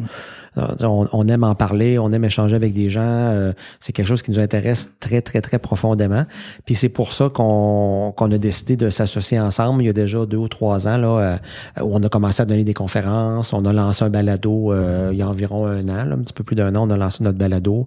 euh, 0.57 0.67
on, 0.83 1.29
aime 1.29 1.45
en 1.45 1.55
parler, 1.55 1.99
on 1.99 2.11
aime 2.13 2.25
échanger 2.25 2.57
avec 2.57 2.73
des 2.73 2.89
gens. 2.89 3.03
Euh, 3.03 3.53
c'est 3.81 3.93
quelque 3.93 4.07
chose 4.07 4.23
qui 4.23 4.31
nous 4.31 4.39
intéresse 4.39 4.91
très, 4.99 5.21
très, 5.21 5.43
très 5.43 5.59
profondément. 5.59 6.25
Puis 6.65 6.75
c'est 6.75 6.89
pour 6.89 7.13
ça 7.13 7.29
qu'on 7.29 8.15
qu'on 8.17 8.33
a 8.33 8.39
décidé 8.39 8.77
de 8.77 8.89
s'associer 8.89 9.39
ensemble 9.39 9.83
il 9.83 9.87
y 9.87 9.91
a 9.91 9.93
déjà 9.93 10.25
deux 10.25 10.39
ou 10.39 10.49
trois 10.49 10.89
ans, 10.89 10.97
là, 10.97 11.41
euh, 11.79 11.83
où 11.83 11.95
on 11.95 12.03
a 12.03 12.09
commencé 12.09 12.41
à 12.43 12.47
donner 12.47 12.65
des 12.65 12.75
conférences, 12.75 13.53
on 13.53 13.65
a 13.67 13.73
lancé 13.73 14.05
un 14.05 14.11
balado 14.11 14.73
il 15.11 15.17
y 15.17 15.23
a 15.23 15.29
environ 15.29 15.67
un 15.67 15.87
an, 15.89 16.11
un 16.11 16.19
petit 16.19 16.33
peu 16.33 16.45
plus 16.45 16.57
d'un 16.57 16.75
an, 16.77 16.89
on 16.89 16.91
a 16.91 16.97
lancé 16.97 17.23
notre 17.23 17.39
balado, 17.39 17.87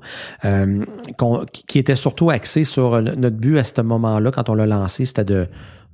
qui 1.52 1.80
était 1.80 1.96
surtout 1.96 2.30
sur 2.46 3.02
notre 3.02 3.36
but 3.36 3.58
à 3.58 3.64
ce 3.64 3.82
moment-là, 3.82 4.32
quand 4.32 4.50
on 4.50 4.56
l'a 4.56 4.66
lancé, 4.66 5.06
c'était 5.06 5.26
de 5.26 5.48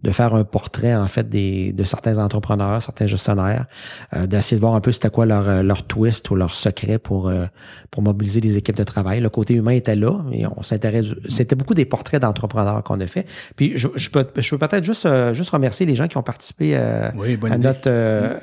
de 0.03 0.11
faire 0.11 0.33
un 0.33 0.43
portrait 0.43 0.95
en 0.95 1.07
fait 1.07 1.29
des 1.29 1.73
de 1.73 1.83
certains 1.83 2.17
entrepreneurs, 2.17 2.81
certains 2.81 3.07
gestionnaires, 3.07 3.65
euh, 4.15 4.27
d'essayer 4.27 4.55
de 4.55 4.61
voir 4.61 4.75
un 4.75 4.81
peu 4.81 4.91
c'était 4.91 5.09
quoi 5.09 5.25
leur 5.25 5.47
euh, 5.47 5.61
leur 5.61 5.83
twist 5.83 6.29
ou 6.31 6.35
leur 6.35 6.53
secret 6.53 6.99
pour 6.99 7.27
euh, 7.27 7.45
pour 7.91 8.01
mobiliser 8.01 8.39
les 8.39 8.57
équipes 8.57 8.77
de 8.77 8.83
travail. 8.83 9.19
Le 9.19 9.29
côté 9.29 9.55
humain 9.55 9.73
était 9.73 9.95
là 9.95 10.23
et 10.31 10.45
on 10.47 10.61
s'intéresse. 10.61 11.07
C'était 11.27 11.55
beaucoup 11.55 11.73
des 11.73 11.85
portraits 11.85 12.21
d'entrepreneurs 12.21 12.81
qu'on 12.83 12.99
a 13.01 13.07
fait. 13.07 13.25
Puis 13.55 13.73
je, 13.75 13.89
je 13.95 14.09
peux 14.09 14.25
je 14.37 14.55
peux 14.55 14.67
peut-être 14.67 14.83
juste 14.83 15.07
juste 15.33 15.49
remercier 15.49 15.85
les 15.85 15.95
gens 15.95 16.07
qui 16.07 16.17
ont 16.17 16.23
participé 16.23 16.75
à 16.75 17.11
notre 17.57 17.89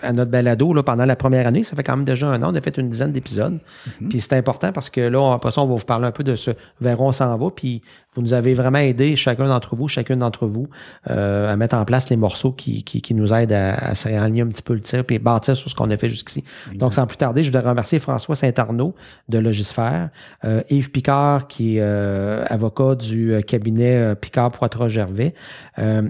à 0.02 0.12
notre 0.12 0.30
balado 0.30 0.74
là, 0.74 0.82
pendant 0.82 1.06
la 1.06 1.16
première 1.16 1.46
année. 1.46 1.62
Ça 1.62 1.74
fait 1.74 1.82
quand 1.82 1.96
même 1.96 2.04
déjà 2.04 2.26
un 2.28 2.42
an. 2.42 2.52
On 2.52 2.54
a 2.54 2.60
fait 2.60 2.76
une 2.76 2.90
dizaine 2.90 3.12
d'épisodes. 3.12 3.58
Mm-hmm. 3.58 4.08
Puis 4.08 4.20
c'est 4.20 4.34
important 4.34 4.72
parce 4.72 4.90
que 4.90 5.00
là 5.00 5.32
après 5.32 5.50
ça 5.50 5.62
on 5.62 5.66
va 5.66 5.74
vous 5.74 5.84
parler 5.84 6.06
un 6.06 6.12
peu 6.12 6.24
de 6.24 6.34
ce 6.34 6.50
vers 6.80 7.00
où 7.00 7.04
on 7.04 7.12
s'en 7.12 7.36
va. 7.36 7.50
Puis 7.50 7.82
vous 8.16 8.22
nous 8.22 8.34
avez 8.34 8.54
vraiment 8.54 8.78
aidé, 8.78 9.14
chacun 9.16 9.46
d'entre 9.46 9.76
vous, 9.76 9.88
chacune 9.88 10.18
d'entre 10.18 10.46
vous, 10.46 10.68
euh, 11.10 11.52
à 11.52 11.56
mettre 11.56 11.76
en 11.76 11.84
place 11.84 12.10
les 12.10 12.16
morceaux 12.16 12.52
qui, 12.52 12.82
qui, 12.82 13.02
qui 13.02 13.14
nous 13.14 13.32
aident 13.32 13.52
à, 13.52 13.74
à 13.74 13.94
se 13.94 14.08
réaligner 14.08 14.42
un 14.42 14.48
petit 14.48 14.62
peu 14.62 14.74
le 14.74 14.80
tir 14.80 15.04
et 15.08 15.18
bâtir 15.18 15.56
sur 15.56 15.70
ce 15.70 15.74
qu'on 15.74 15.90
a 15.90 15.96
fait 15.96 16.08
jusqu'ici. 16.08 16.44
Donc, 16.74 16.94
sans 16.94 17.06
plus 17.06 17.16
tarder, 17.16 17.42
je 17.42 17.50
voudrais 17.50 17.68
remercier 17.68 17.98
François 17.98 18.36
Saint-Arnaud 18.36 18.94
de 19.28 19.38
Logisphère, 19.38 20.10
euh, 20.44 20.62
Yves 20.70 20.90
Picard, 20.90 21.48
qui 21.48 21.76
est 21.76 21.80
euh, 21.80 22.44
avocat 22.48 22.94
du 22.94 23.32
euh, 23.32 23.40
cabinet 23.40 24.14
Picard 24.16 24.50
Poitras 24.50 24.88
Gervais 24.88 25.34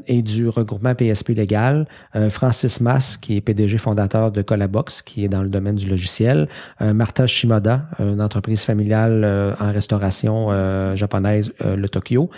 et 0.06 0.22
du 0.22 0.48
regroupement 0.48 0.94
PSP 0.94 1.30
Légal, 1.30 1.86
Francis 2.30 2.80
Mass, 2.80 3.16
qui 3.16 3.36
est 3.36 3.40
PDG 3.40 3.78
fondateur 3.78 4.30
de 4.30 4.40
Colabox, 4.40 5.02
qui 5.02 5.24
est 5.24 5.28
dans 5.28 5.42
le 5.42 5.48
domaine 5.48 5.74
du 5.74 5.88
logiciel, 5.88 6.48
Martha 6.80 7.26
Shimoda, 7.26 7.88
une 7.98 8.22
entreprise 8.22 8.62
familiale 8.62 9.24
en 9.58 9.72
restauration 9.72 10.50
japonaise, 10.94 11.52
le 11.64 11.88
Tokyo. 11.96 12.30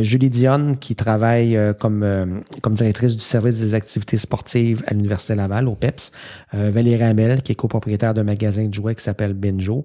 Julie 0.00 0.30
Dionne, 0.30 0.76
qui 0.78 0.94
travaille 0.94 1.58
comme, 1.78 2.42
comme 2.62 2.74
directrice 2.74 3.16
du 3.16 3.22
service 3.22 3.60
des 3.60 3.74
activités 3.74 4.16
sportives 4.16 4.82
à 4.86 4.94
l'Université 4.94 5.34
Laval, 5.34 5.68
au 5.68 5.74
PEPS. 5.74 6.10
Valérie 6.52 7.02
Hamel, 7.02 7.42
qui 7.42 7.52
est 7.52 7.54
copropriétaire 7.54 8.14
d'un 8.14 8.24
magasin 8.24 8.64
de 8.64 8.72
jouets 8.72 8.94
qui 8.94 9.02
s'appelle 9.02 9.34
Benjo. 9.34 9.84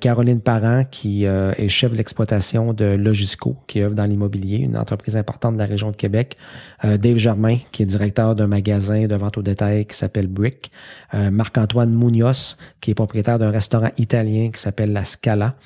Caroline 0.00 0.40
Parent, 0.40 0.84
qui 0.90 1.24
est 1.24 1.68
chef 1.68 1.92
de 1.92 1.96
l'exploitation 1.96 2.72
de 2.72 2.84
Logisco, 2.84 3.56
qui 3.66 3.82
œuvre 3.82 3.94
dans 3.94 4.04
l'immobilier, 4.04 4.58
une 4.58 4.76
entreprise 4.76 5.16
importante 5.16 5.54
de 5.54 5.58
la 5.58 5.66
région 5.66 5.90
de 5.90 5.96
Québec. 5.96 6.36
Dave 6.82 7.18
Germain, 7.18 7.58
qui 7.72 7.82
est 7.82 7.86
directeur 7.86 8.34
d'un 8.34 8.46
magasin 8.46 9.06
de 9.06 9.14
vente 9.14 9.36
au 9.36 9.42
détail 9.42 9.84
qui 9.84 9.96
s'appelle 9.96 10.28
Brick. 10.28 10.70
Marc-Antoine 11.12 11.92
Munoz, 11.92 12.56
qui 12.80 12.92
est 12.92 12.94
propriétaire 12.94 13.38
d'un 13.38 13.50
restaurant 13.50 13.90
italien 13.98 14.50
qui 14.52 14.60
s'appelle 14.60 14.92
La 14.92 15.04
Scala. 15.04 15.56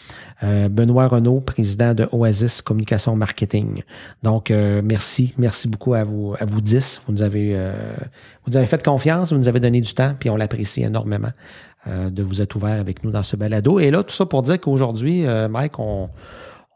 Euh, 0.42 0.68
Benoît 0.68 1.06
Renault, 1.06 1.40
président 1.40 1.92
de 1.92 2.08
Communication 2.64 3.16
Marketing. 3.16 3.82
Donc, 4.22 4.50
euh, 4.50 4.82
merci, 4.84 5.34
merci 5.38 5.68
beaucoup 5.68 5.94
à 5.94 6.04
vous, 6.04 6.34
à 6.38 6.44
vous 6.44 6.60
10. 6.60 7.02
Vous 7.06 7.12
nous 7.12 7.22
avez, 7.22 7.52
euh, 7.54 7.72
vous 8.44 8.52
nous 8.52 8.56
avez 8.56 8.66
fait 8.66 8.84
confiance, 8.84 9.32
vous 9.32 9.38
nous 9.38 9.48
avez 9.48 9.60
donné 9.60 9.80
du 9.80 9.94
temps, 9.94 10.14
puis 10.18 10.30
on 10.30 10.36
l'apprécie 10.36 10.82
énormément 10.82 11.32
de 11.86 12.22
vous 12.22 12.42
être 12.42 12.56
ouvert 12.56 12.78
avec 12.78 13.04
nous 13.04 13.10
dans 13.10 13.22
ce 13.22 13.36
balado. 13.36 13.80
Et 13.80 13.90
là, 13.90 14.02
tout 14.02 14.14
ça 14.14 14.26
pour 14.26 14.42
dire 14.42 14.60
qu'aujourd'hui, 14.60 15.24
Mike, 15.48 15.78
on, 15.78 16.10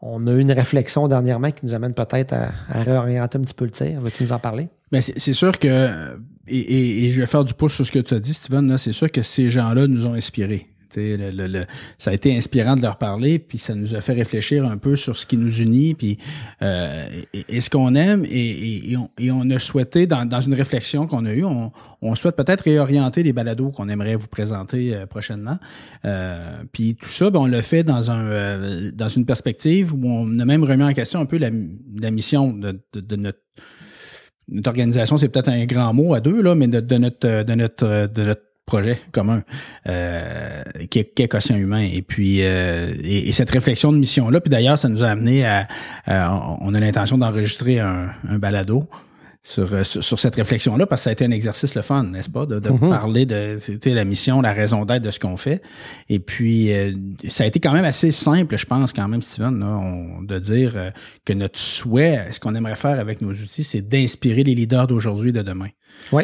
on 0.01 0.27
a 0.27 0.31
eu 0.31 0.39
une 0.39 0.51
réflexion 0.51 1.07
dernièrement 1.07 1.51
qui 1.51 1.65
nous 1.65 1.73
amène 1.73 1.93
peut-être 1.93 2.33
à, 2.33 2.51
réorienter 2.69 3.37
un 3.37 3.41
petit 3.41 3.53
peu 3.53 3.65
le 3.65 3.71
tir. 3.71 4.01
Veux-tu 4.01 4.23
nous 4.23 4.31
en 4.31 4.39
parler? 4.39 4.69
Mais 4.91 4.99
ben, 4.99 5.13
c'est 5.15 5.33
sûr 5.33 5.57
que, 5.57 6.17
et, 6.47 7.05
et, 7.05 7.11
je 7.11 7.19
vais 7.19 7.27
faire 7.27 7.43
du 7.43 7.53
pouce 7.53 7.73
sur 7.73 7.85
ce 7.85 7.91
que 7.91 7.99
tu 7.99 8.13
as 8.13 8.19
dit, 8.19 8.33
Steven, 8.33 8.77
c'est 8.77 8.91
sûr 8.91 9.11
que 9.11 9.21
ces 9.21 9.49
gens-là 9.49 9.87
nous 9.87 10.05
ont 10.05 10.13
inspirés. 10.13 10.67
Le, 10.97 11.65
ça 11.97 12.11
a 12.11 12.13
été 12.13 12.35
inspirant 12.35 12.75
de 12.75 12.81
leur 12.81 12.97
parler, 12.97 13.39
puis 13.39 13.57
ça 13.57 13.75
nous 13.75 13.95
a 13.95 14.01
fait 14.01 14.13
réfléchir 14.13 14.65
un 14.65 14.77
peu 14.77 14.95
sur 14.95 15.15
ce 15.15 15.25
qui 15.25 15.37
nous 15.37 15.59
unit, 15.59 15.93
puis 15.93 16.17
euh, 16.61 17.05
et, 17.49 17.61
ce 17.61 17.69
qu'on 17.69 17.95
aime, 17.95 18.25
et, 18.29 18.95
on, 19.31 19.49
a 19.49 19.59
souhaité, 19.59 20.07
dans, 20.07 20.39
une 20.39 20.53
réflexion 20.53 21.07
qu'on 21.07 21.25
a 21.25 21.33
eue, 21.33 21.45
on, 21.45 22.15
souhaite 22.15 22.35
peut-être 22.35 22.61
réorienter 22.61 23.23
les 23.23 23.33
balados 23.33 23.71
qu'on 23.71 23.89
aimerait 23.89 24.15
vous 24.15 24.27
présenter 24.27 24.95
euh, 24.95 25.05
prochainement. 25.05 25.57
Euh, 26.05 26.63
puis 26.71 26.95
tout 26.95 27.09
ça, 27.09 27.29
ben, 27.29 27.39
on 27.39 27.45
l'a 27.45 27.61
fait 27.61 27.83
dans 27.83 28.11
un 28.11 28.91
dans 28.93 29.07
une 29.07 29.25
perspective 29.25 29.93
où 29.93 29.99
on 30.05 30.39
a 30.39 30.45
même 30.45 30.63
remis 30.63 30.83
en 30.83 30.93
question 30.93 31.19
un 31.19 31.25
peu 31.25 31.37
la, 31.37 31.49
mission 32.11 32.53
de, 32.53 32.79
notre 33.15 33.39
notre 34.47 34.69
organisation, 34.69 35.17
c'est 35.17 35.29
peut-être 35.29 35.49
un 35.49 35.65
grand 35.65 35.93
mot 35.93 36.13
à 36.13 36.19
deux, 36.19 36.41
là, 36.41 36.53
mais 36.55 36.67
de, 36.67 36.97
notre 36.97 37.43
de 37.43 37.53
notre 37.55 38.07
de 38.07 38.23
notre 38.23 38.41
projet 38.65 38.99
commun 39.11 39.43
euh, 39.87 40.63
qui, 40.89 40.99
est, 40.99 41.13
qui 41.13 41.27
quotient 41.27 41.55
humain 41.55 41.87
et 41.91 42.01
puis 42.01 42.39
euh, 42.41 42.93
et, 43.03 43.31
cette 43.31 43.51
réflexion 43.51 43.91
de 43.91 43.97
mission 43.97 44.29
là 44.29 44.41
puis 44.41 44.49
d'ailleurs 44.49 44.77
ça 44.77 44.89
nous 44.89 45.03
a 45.03 45.07
amené 45.07 45.45
à, 45.45 45.67
on 46.61 46.73
a 46.73 46.79
l'intention 46.79 47.17
d'enregistrer 47.17 47.79
un, 47.79 48.09
un 48.27 48.39
balado 48.39 48.87
sur, 49.43 49.85
sur, 49.85 50.19
cette 50.19 50.33
réflexion-là, 50.33 50.87
parce 50.87 51.01
que 51.01 51.03
ça 51.03 51.09
a 51.11 51.13
été 51.13 51.23
un 51.23 51.29
exercice 51.29 51.75
le 51.75 51.83
fun, 51.83 52.01
n'est-ce 52.01 52.31
pas, 52.31 52.47
de, 52.47 52.57
de 52.57 52.67
mm-hmm. 52.67 52.89
parler 52.89 53.27
de 53.27 53.57
c'était 53.59 53.93
la 53.93 54.03
mission, 54.03 54.41
la 54.41 54.53
raison 54.53 54.85
d'être 54.85 55.03
de 55.03 55.11
ce 55.11 55.19
qu'on 55.19 55.37
fait. 55.37 55.61
Et 56.09 56.17
puis, 56.17 56.73
euh, 56.73 56.93
ça 57.29 57.43
a 57.43 57.47
été 57.47 57.59
quand 57.59 57.71
même 57.71 57.85
assez 57.85 58.09
simple, 58.09 58.57
je 58.57 58.65
pense, 58.65 58.91
quand 58.91 59.07
même, 59.07 59.21
Steven, 59.21 59.59
là, 59.59 59.67
on, 59.67 60.23
de 60.23 60.39
dire 60.39 60.91
que 61.25 61.33
notre 61.33 61.59
souhait, 61.59 62.25
ce 62.31 62.39
qu'on 62.39 62.55
aimerait 62.55 62.75
faire 62.75 62.99
avec 62.99 63.21
nos 63.21 63.33
outils, 63.33 63.63
c'est 63.63 63.83
d'inspirer 63.83 64.43
les 64.43 64.55
leaders 64.55 64.87
d'aujourd'hui 64.87 65.29
et 65.29 65.33
de 65.33 65.43
demain. 65.43 65.69
Oui. 66.11 66.23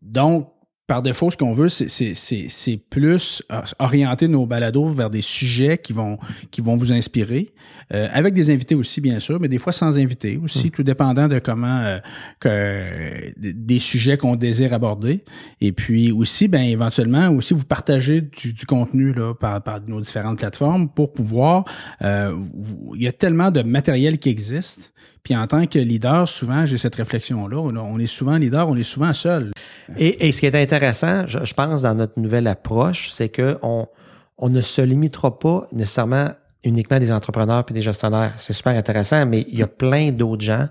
Donc, 0.00 0.50
par 0.88 1.02
défaut, 1.02 1.30
ce 1.30 1.36
qu'on 1.36 1.52
veut, 1.52 1.68
c'est 1.68 2.80
plus 2.88 3.42
euh, 3.52 3.60
orienter 3.78 4.26
nos 4.26 4.46
balados 4.46 4.88
vers 4.88 5.10
des 5.10 5.20
sujets 5.20 5.76
qui 5.76 5.92
vont 5.92 6.16
qui 6.50 6.62
vont 6.62 6.78
vous 6.78 6.94
inspirer, 6.94 7.50
euh, 7.92 8.08
avec 8.10 8.32
des 8.32 8.50
invités 8.50 8.74
aussi 8.74 9.02
bien 9.02 9.20
sûr, 9.20 9.38
mais 9.38 9.48
des 9.48 9.58
fois 9.58 9.72
sans 9.72 9.98
invités 9.98 10.40
aussi, 10.42 10.68
hmm. 10.68 10.70
tout 10.70 10.82
dépendant 10.82 11.28
de 11.28 11.40
comment 11.40 11.82
euh, 11.82 11.98
que 12.40 13.32
des 13.36 13.78
sujets 13.78 14.16
qu'on 14.16 14.34
désire 14.34 14.72
aborder. 14.72 15.24
Et 15.60 15.72
puis 15.72 16.10
aussi, 16.10 16.48
ben 16.48 16.62
éventuellement 16.62 17.28
aussi 17.28 17.52
vous 17.52 17.66
partagez 17.66 18.22
du, 18.22 18.54
du 18.54 18.64
contenu 18.64 19.12
là 19.12 19.34
par, 19.34 19.62
par 19.62 19.80
nos 19.86 20.00
différentes 20.00 20.38
plateformes 20.38 20.88
pour 20.88 21.12
pouvoir. 21.12 21.66
il 22.00 23.02
y 23.02 23.06
a 23.06 23.12
tellement 23.12 23.50
de 23.50 23.60
matériel 23.60 24.18
qui 24.18 24.30
existe 24.30 24.94
puis 25.22 25.36
en 25.36 25.46
tant 25.46 25.66
que 25.66 25.78
leader, 25.78 26.26
souvent, 26.26 26.64
j'ai 26.64 26.78
cette 26.78 26.94
réflexion-là. 26.94 27.58
On 27.58 27.98
est 27.98 28.06
souvent 28.06 28.38
leader, 28.38 28.66
on 28.66 28.76
est 28.76 28.82
souvent 28.82 29.12
seul. 29.12 29.52
Et, 29.96 30.32
ce 30.32 30.40
qui 30.40 30.46
est 30.46 30.54
intéressant, 30.54 31.26
je, 31.26 31.54
pense, 31.54 31.82
dans 31.82 31.94
notre 31.94 32.18
nouvelle 32.18 32.46
approche, 32.46 33.10
c'est 33.10 33.28
qu'on 33.28 33.86
on 34.36 34.48
ne 34.48 34.60
se 34.60 34.82
limitera 34.82 35.38
pas 35.38 35.66
nécessairement 35.72 36.30
uniquement 36.64 36.96
à 36.96 37.00
des 37.00 37.12
entrepreneurs 37.12 37.64
puis 37.64 37.74
des 37.74 37.82
gestionnaires. 37.82 38.34
C'est 38.36 38.52
super 38.52 38.76
intéressant, 38.76 39.24
mais 39.26 39.46
il 39.48 39.58
y 39.58 39.62
a 39.62 39.66
plein 39.66 40.10
d'autres 40.10 40.44
gens 40.44 40.68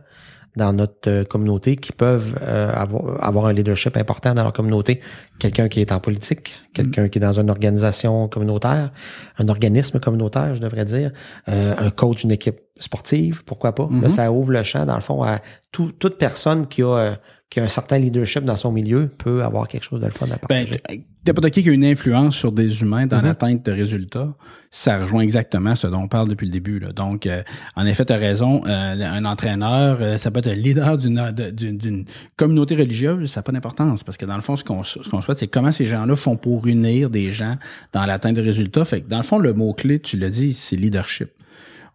dans 0.57 0.73
notre 0.73 1.07
euh, 1.07 1.23
communauté 1.23 1.75
qui 1.75 1.91
peuvent 1.91 2.35
euh, 2.41 2.73
avoir, 2.73 3.23
avoir, 3.23 3.45
un 3.45 3.53
leadership 3.53 3.95
important 3.95 4.33
dans 4.33 4.41
leur 4.41 4.53
communauté. 4.53 5.01
Quelqu'un 5.37 5.67
qui 5.67 5.81
est 5.81 5.91
en 5.91 5.99
politique, 5.99 6.55
quelqu'un 6.73 7.09
qui 7.09 7.19
est 7.19 7.21
dans 7.21 7.39
une 7.39 7.51
organisation 7.51 8.27
communautaire, 8.27 8.89
un 9.37 9.49
organisme 9.49 9.99
communautaire, 9.99 10.55
je 10.55 10.59
devrais 10.59 10.83
dire, 10.83 11.11
euh, 11.47 11.75
un 11.77 11.89
coach 11.91 12.21
d'une 12.21 12.31
équipe 12.31 12.59
sportive, 12.79 13.43
pourquoi 13.45 13.75
pas. 13.75 13.83
Là, 13.83 14.07
mm-hmm. 14.07 14.09
ça 14.09 14.31
ouvre 14.31 14.51
le 14.51 14.63
champ, 14.63 14.85
dans 14.85 14.95
le 14.95 15.01
fond, 15.01 15.21
à 15.21 15.39
toute 15.71 16.17
personne 16.17 16.65
qui 16.65 16.81
a 16.81 17.17
qui 17.49 17.61
a 17.61 17.63
un 17.63 17.69
certain 17.69 17.97
leadership 17.97 18.43
dans 18.43 18.57
son 18.57 18.71
milieu 18.71 19.07
peut 19.07 19.43
avoir 19.43 19.67
quelque 19.67 19.83
chose 19.83 20.01
de 20.01 20.05
le 20.05 20.11
fun 20.11 20.25
à 20.25 20.31
ben, 20.49 20.65
partager. 20.65 20.81
N'importe 21.25 21.49
qui 21.51 21.63
qui 21.63 21.69
a 21.69 21.71
une 21.73 21.85
influence 21.85 22.35
sur 22.35 22.51
des 22.51 22.81
humains 22.81 23.05
dans 23.07 23.17
mm-hmm. 23.17 23.23
l'atteinte 23.23 23.65
de 23.65 23.71
résultats, 23.71 24.33
ça 24.69 24.97
rejoint 24.97 25.21
exactement 25.21 25.75
ce 25.75 25.87
dont 25.87 26.01
on 26.01 26.07
parle 26.07 26.27
depuis 26.27 26.45
le 26.45 26.51
début. 26.51 26.79
Là. 26.79 26.91
Donc, 26.91 27.25
euh, 27.25 27.41
en 27.75 27.85
effet, 27.85 28.05
tu 28.05 28.13
as 28.13 28.17
raison, 28.17 28.61
euh, 28.65 29.01
un 29.01 29.25
entraîneur, 29.25 29.97
euh, 30.01 30.17
ça 30.17 30.29
peut 30.31 30.39
être 30.39 30.47
un 30.47 30.55
leader 30.55 30.97
d'une 30.97 32.05
communauté 32.35 32.75
religieuse, 32.75 33.31
ça 33.31 33.39
n'a 33.39 33.43
pas 33.43 33.51
d'importance, 33.53 34.03
parce 34.03 34.17
que 34.17 34.25
dans 34.25 34.35
le 34.35 34.41
fond, 34.41 34.55
ce 34.55 34.63
qu'on 34.63 34.83
souhaite, 34.83 35.37
c'est 35.37 35.47
comment 35.47 35.71
ces 35.71 35.85
gens-là 35.85 36.15
font 36.15 36.35
pour 36.35 36.67
unir 36.67 37.09
des 37.09 37.31
gens 37.31 37.55
dans 37.93 38.05
l'atteinte 38.05 38.35
de 38.35 38.41
résultats. 38.41 38.83
Fait 38.83 39.01
que 39.01 39.07
dans 39.07 39.17
le 39.17 39.23
fond, 39.23 39.37
le 39.37 39.53
mot-clé, 39.53 39.99
tu 39.99 40.17
l'as 40.17 40.29
dit, 40.29 40.53
c'est 40.53 40.75
leadership. 40.75 41.29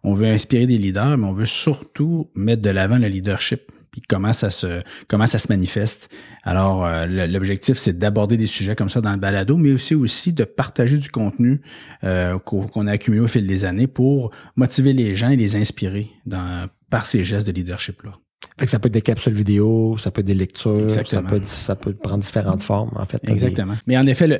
On 0.03 0.15
veut 0.15 0.27
inspirer 0.27 0.65
des 0.65 0.77
leaders, 0.77 1.17
mais 1.17 1.25
on 1.25 1.33
veut 1.33 1.45
surtout 1.45 2.29
mettre 2.35 2.61
de 2.61 2.69
l'avant 2.69 2.97
le 2.97 3.07
leadership 3.07 3.71
puis 3.93 4.01
comment 4.09 4.33
ça 4.33 4.49
se 4.49 4.81
comment 5.07 5.27
ça 5.27 5.37
se 5.37 5.47
manifeste. 5.49 6.09
Alors 6.41 6.83
euh, 6.83 7.05
l'objectif 7.27 7.77
c'est 7.77 7.97
d'aborder 7.97 8.37
des 8.37 8.47
sujets 8.47 8.75
comme 8.75 8.89
ça 8.89 9.01
dans 9.01 9.11
le 9.11 9.17
balado, 9.17 9.55
mais 9.55 9.71
aussi 9.71 9.93
aussi 9.93 10.33
de 10.33 10.43
partager 10.43 10.97
du 10.97 11.09
contenu 11.09 11.61
euh, 12.03 12.39
qu'on 12.39 12.87
a 12.87 12.91
accumulé 12.91 13.21
au 13.21 13.27
fil 13.27 13.45
des 13.45 13.65
années 13.65 13.87
pour 13.87 14.31
motiver 14.55 14.93
les 14.93 15.15
gens 15.15 15.29
et 15.29 15.35
les 15.35 15.55
inspirer 15.55 16.09
dans 16.25 16.67
par 16.89 17.05
ces 17.05 17.23
gestes 17.23 17.45
de 17.45 17.51
leadership 17.51 18.01
là. 18.01 18.11
Fait 18.57 18.65
que 18.65 18.71
ça 18.71 18.79
peut 18.79 18.87
être 18.87 18.93
des 18.93 19.01
capsules 19.01 19.33
vidéo, 19.33 19.97
ça 19.97 20.11
peut 20.11 20.21
être 20.21 20.27
des 20.27 20.33
lectures, 20.33 20.91
ça 21.05 21.21
peut, 21.21 21.41
ça 21.43 21.75
peut 21.75 21.93
prendre 21.93 22.23
différentes 22.23 22.61
formes, 22.61 22.91
en 22.95 23.05
fait. 23.05 23.21
Exactement. 23.27 23.75
Mais 23.87 23.97
en 23.97 24.05
effet, 24.05 24.27
le, 24.27 24.39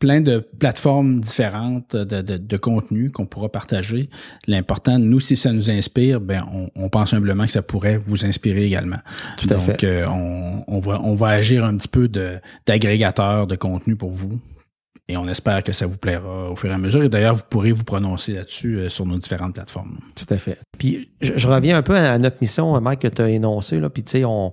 plein 0.00 0.20
de 0.22 0.38
plateformes 0.38 1.20
différentes 1.20 1.94
de, 1.94 2.22
de, 2.22 2.38
de 2.38 2.56
contenu 2.56 3.10
qu'on 3.10 3.26
pourra 3.26 3.50
partager. 3.50 4.08
L'important, 4.46 4.98
nous, 4.98 5.20
si 5.20 5.36
ça 5.36 5.52
nous 5.52 5.70
inspire, 5.70 6.20
ben 6.20 6.42
on, 6.52 6.70
on, 6.74 6.88
pense 6.88 7.12
humblement 7.12 7.44
que 7.44 7.52
ça 7.52 7.62
pourrait 7.62 7.98
vous 7.98 8.24
inspirer 8.24 8.64
également. 8.64 8.98
Tout 9.36 9.48
à 9.50 9.60
fait. 9.60 9.72
Donc, 9.72 9.84
euh, 9.84 10.06
on, 10.08 10.64
on, 10.66 10.80
va, 10.80 11.00
on 11.02 11.14
va 11.14 11.28
agir 11.28 11.64
un 11.64 11.76
petit 11.76 11.88
peu 11.88 12.08
d'agrégateur 12.66 13.46
de, 13.46 13.54
de 13.54 13.58
contenu 13.58 13.94
pour 13.94 14.10
vous. 14.10 14.40
Et 15.10 15.16
on 15.16 15.26
espère 15.26 15.64
que 15.64 15.72
ça 15.72 15.86
vous 15.86 15.96
plaira 15.96 16.50
au 16.52 16.54
fur 16.54 16.70
et 16.70 16.72
à 16.72 16.78
mesure. 16.78 17.02
Et 17.02 17.08
d'ailleurs, 17.08 17.34
vous 17.34 17.42
pourrez 17.50 17.72
vous 17.72 17.82
prononcer 17.82 18.34
là-dessus 18.34 18.76
euh, 18.76 18.88
sur 18.88 19.04
nos 19.06 19.18
différentes 19.18 19.54
plateformes. 19.54 19.98
Tout 20.14 20.32
à 20.32 20.38
fait. 20.38 20.56
Puis, 20.78 21.10
je, 21.20 21.48
reviens 21.48 21.76
un 21.76 21.82
peu 21.82 21.96
à 21.96 22.16
notre 22.16 22.36
mission, 22.40 22.80
Mike, 22.80 23.00
que 23.00 23.08
tu 23.08 23.20
as 23.20 23.28
énoncée. 23.28 23.80
Puis, 23.92 24.04
tu 24.04 24.10
sais, 24.10 24.24
on, 24.24 24.52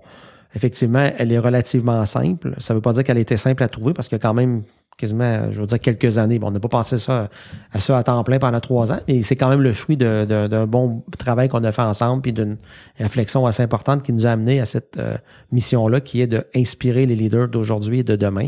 effectivement, 0.55 1.11
elle 1.15 1.31
est 1.31 1.37
relativement 1.37 2.03
simple. 2.07 2.55
Ça 2.57 2.73
ne 2.73 2.79
veut 2.79 2.81
pas 2.81 2.93
dire 2.93 3.03
qu'elle 3.03 3.19
était 3.19 3.37
simple 3.37 3.61
à 3.61 3.67
trouver 3.67 3.93
parce 3.93 4.07
qu'il 4.07 4.15
y 4.15 4.19
a 4.19 4.21
quand 4.21 4.33
même 4.33 4.63
quasiment, 4.97 5.51
je 5.51 5.61
veux 5.61 5.67
dire, 5.67 5.79
quelques 5.79 6.17
années. 6.17 6.39
Bon, 6.39 6.47
on 6.47 6.51
n'a 6.51 6.59
pas 6.59 6.67
pensé 6.67 6.97
ça, 6.97 7.29
à 7.71 7.79
ça 7.79 7.97
à 7.97 8.03
temps 8.03 8.23
plein 8.23 8.39
pendant 8.39 8.59
trois 8.59 8.91
ans, 8.91 8.99
mais 9.07 9.21
c'est 9.21 9.35
quand 9.35 9.49
même 9.49 9.61
le 9.61 9.73
fruit 9.73 9.95
d'un 9.95 10.67
bon 10.67 11.03
travail 11.17 11.47
qu'on 11.49 11.63
a 11.63 11.71
fait 11.71 11.83
ensemble, 11.83 12.23
puis 12.23 12.33
d'une 12.33 12.57
réflexion 12.97 13.45
assez 13.45 13.63
importante 13.63 14.03
qui 14.03 14.11
nous 14.11 14.25
a 14.25 14.31
amené 14.31 14.59
à 14.59 14.65
cette 14.65 14.97
euh, 14.97 15.17
mission-là, 15.51 16.01
qui 16.01 16.21
est 16.21 16.27
d'inspirer 16.27 17.05
les 17.05 17.15
leaders 17.15 17.47
d'aujourd'hui 17.47 17.99
et 17.99 18.03
de 18.03 18.15
demain. 18.15 18.47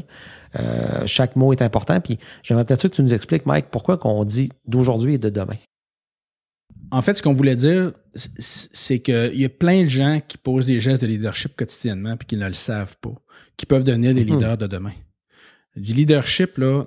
Euh, 0.60 1.04
chaque 1.06 1.36
mot 1.36 1.54
est 1.54 1.62
important, 1.62 2.02
puis 2.02 2.18
j'aimerais 2.42 2.66
peut-être 2.66 2.82
que 2.82 2.88
tu 2.88 3.04
nous 3.04 3.14
expliques, 3.14 3.46
Mike, 3.46 3.68
pourquoi 3.72 3.98
qu'on 3.98 4.26
dit 4.26 4.50
d'aujourd'hui 4.68 5.14
et 5.14 5.20
de 5.20 5.30
demain? 5.30 5.56
En 6.92 7.04
fait, 7.04 7.14
ce 7.14 7.22
qu'on 7.22 7.34
voulait 7.34 7.56
dire, 7.56 7.92
c'est 8.16 8.98
qu'il 8.98 9.40
y 9.40 9.46
a 9.46 9.50
plein 9.50 9.84
de 9.84 9.88
gens 9.88 10.20
qui 10.28 10.40
posent 10.40 10.66
des 10.66 10.82
gestes 10.82 11.04
de 11.04 11.08
leadership 11.08 11.56
quotidiennement 11.56 12.18
puis 12.18 12.26
qui 12.26 12.36
ne 12.36 12.48
le 12.48 12.54
savent 12.54 12.96
pas, 13.00 13.14
qui 13.58 13.68
peuvent 13.68 13.84
devenir 13.84 14.16
des 14.16 14.26
mm-hmm. 14.26 14.34
leaders 14.34 14.58
de 14.58 14.66
demain 14.66 14.94
du 15.80 15.94
leadership, 15.94 16.58
là, 16.58 16.86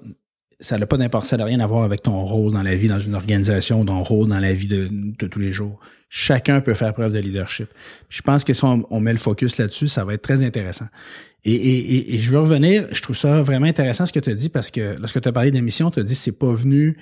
ça 0.62 0.78
n'a 0.78 0.87
pas 0.87 0.96
d'importance, 0.96 1.31
ça 1.31 1.37
n'a 1.37 1.44
rien 1.44 1.61
à 1.61 1.66
voir 1.66 1.83
avec 1.83 2.02
ton 2.02 2.20
rôle 2.24 2.52
dans 2.52 2.62
la 2.62 2.76
vie, 2.76 2.87
dans 2.87 3.00
une 3.00 3.14
organisation, 3.14 3.85
ton 3.85 4.00
rôle 4.00 4.28
dans 4.28 4.38
la 4.38 4.55
vie 4.55 4.68
de, 4.68 4.88
tous 5.26 5.38
les 5.38 5.52
jours. 5.52 5.81
Chacun 6.09 6.61
peut 6.61 6.74
faire 6.74 6.92
preuve 6.94 7.12
de 7.12 7.18
leadership. 7.18 7.68
Je 8.09 8.22
pense 8.22 8.44
que 8.44 8.55
si 8.55 8.64
on, 8.64 9.00
met 9.00 9.12
le 9.12 9.18
focus 9.18 9.59
là-dessus, 9.59 9.88
ça 9.88 10.05
va 10.05 10.14
être 10.14 10.22
très 10.22 10.44
intéressant. 10.44 10.87
Et, 11.44 12.18
je 12.20 12.31
veux 12.31 12.38
revenir, 12.38 12.87
je 12.92 13.02
trouve 13.02 13.16
ça 13.16 13.42
vraiment 13.42 13.66
intéressant 13.66 14.07
ce 14.07 14.12
que 14.12 14.20
tu 14.20 14.31
as 14.31 14.35
dit 14.35 14.48
parce 14.48 14.70
que 14.70 14.96
lorsque 14.98 15.20
tu 15.20 15.28
as 15.28 15.33
parlé 15.33 15.50
d'émission, 15.50 15.90
tu 15.90 15.98
as 15.98 16.05
dit 16.05 16.14
que 16.14 16.20
c'est 16.20 16.38
pas 16.38 16.52
venu 16.52 16.96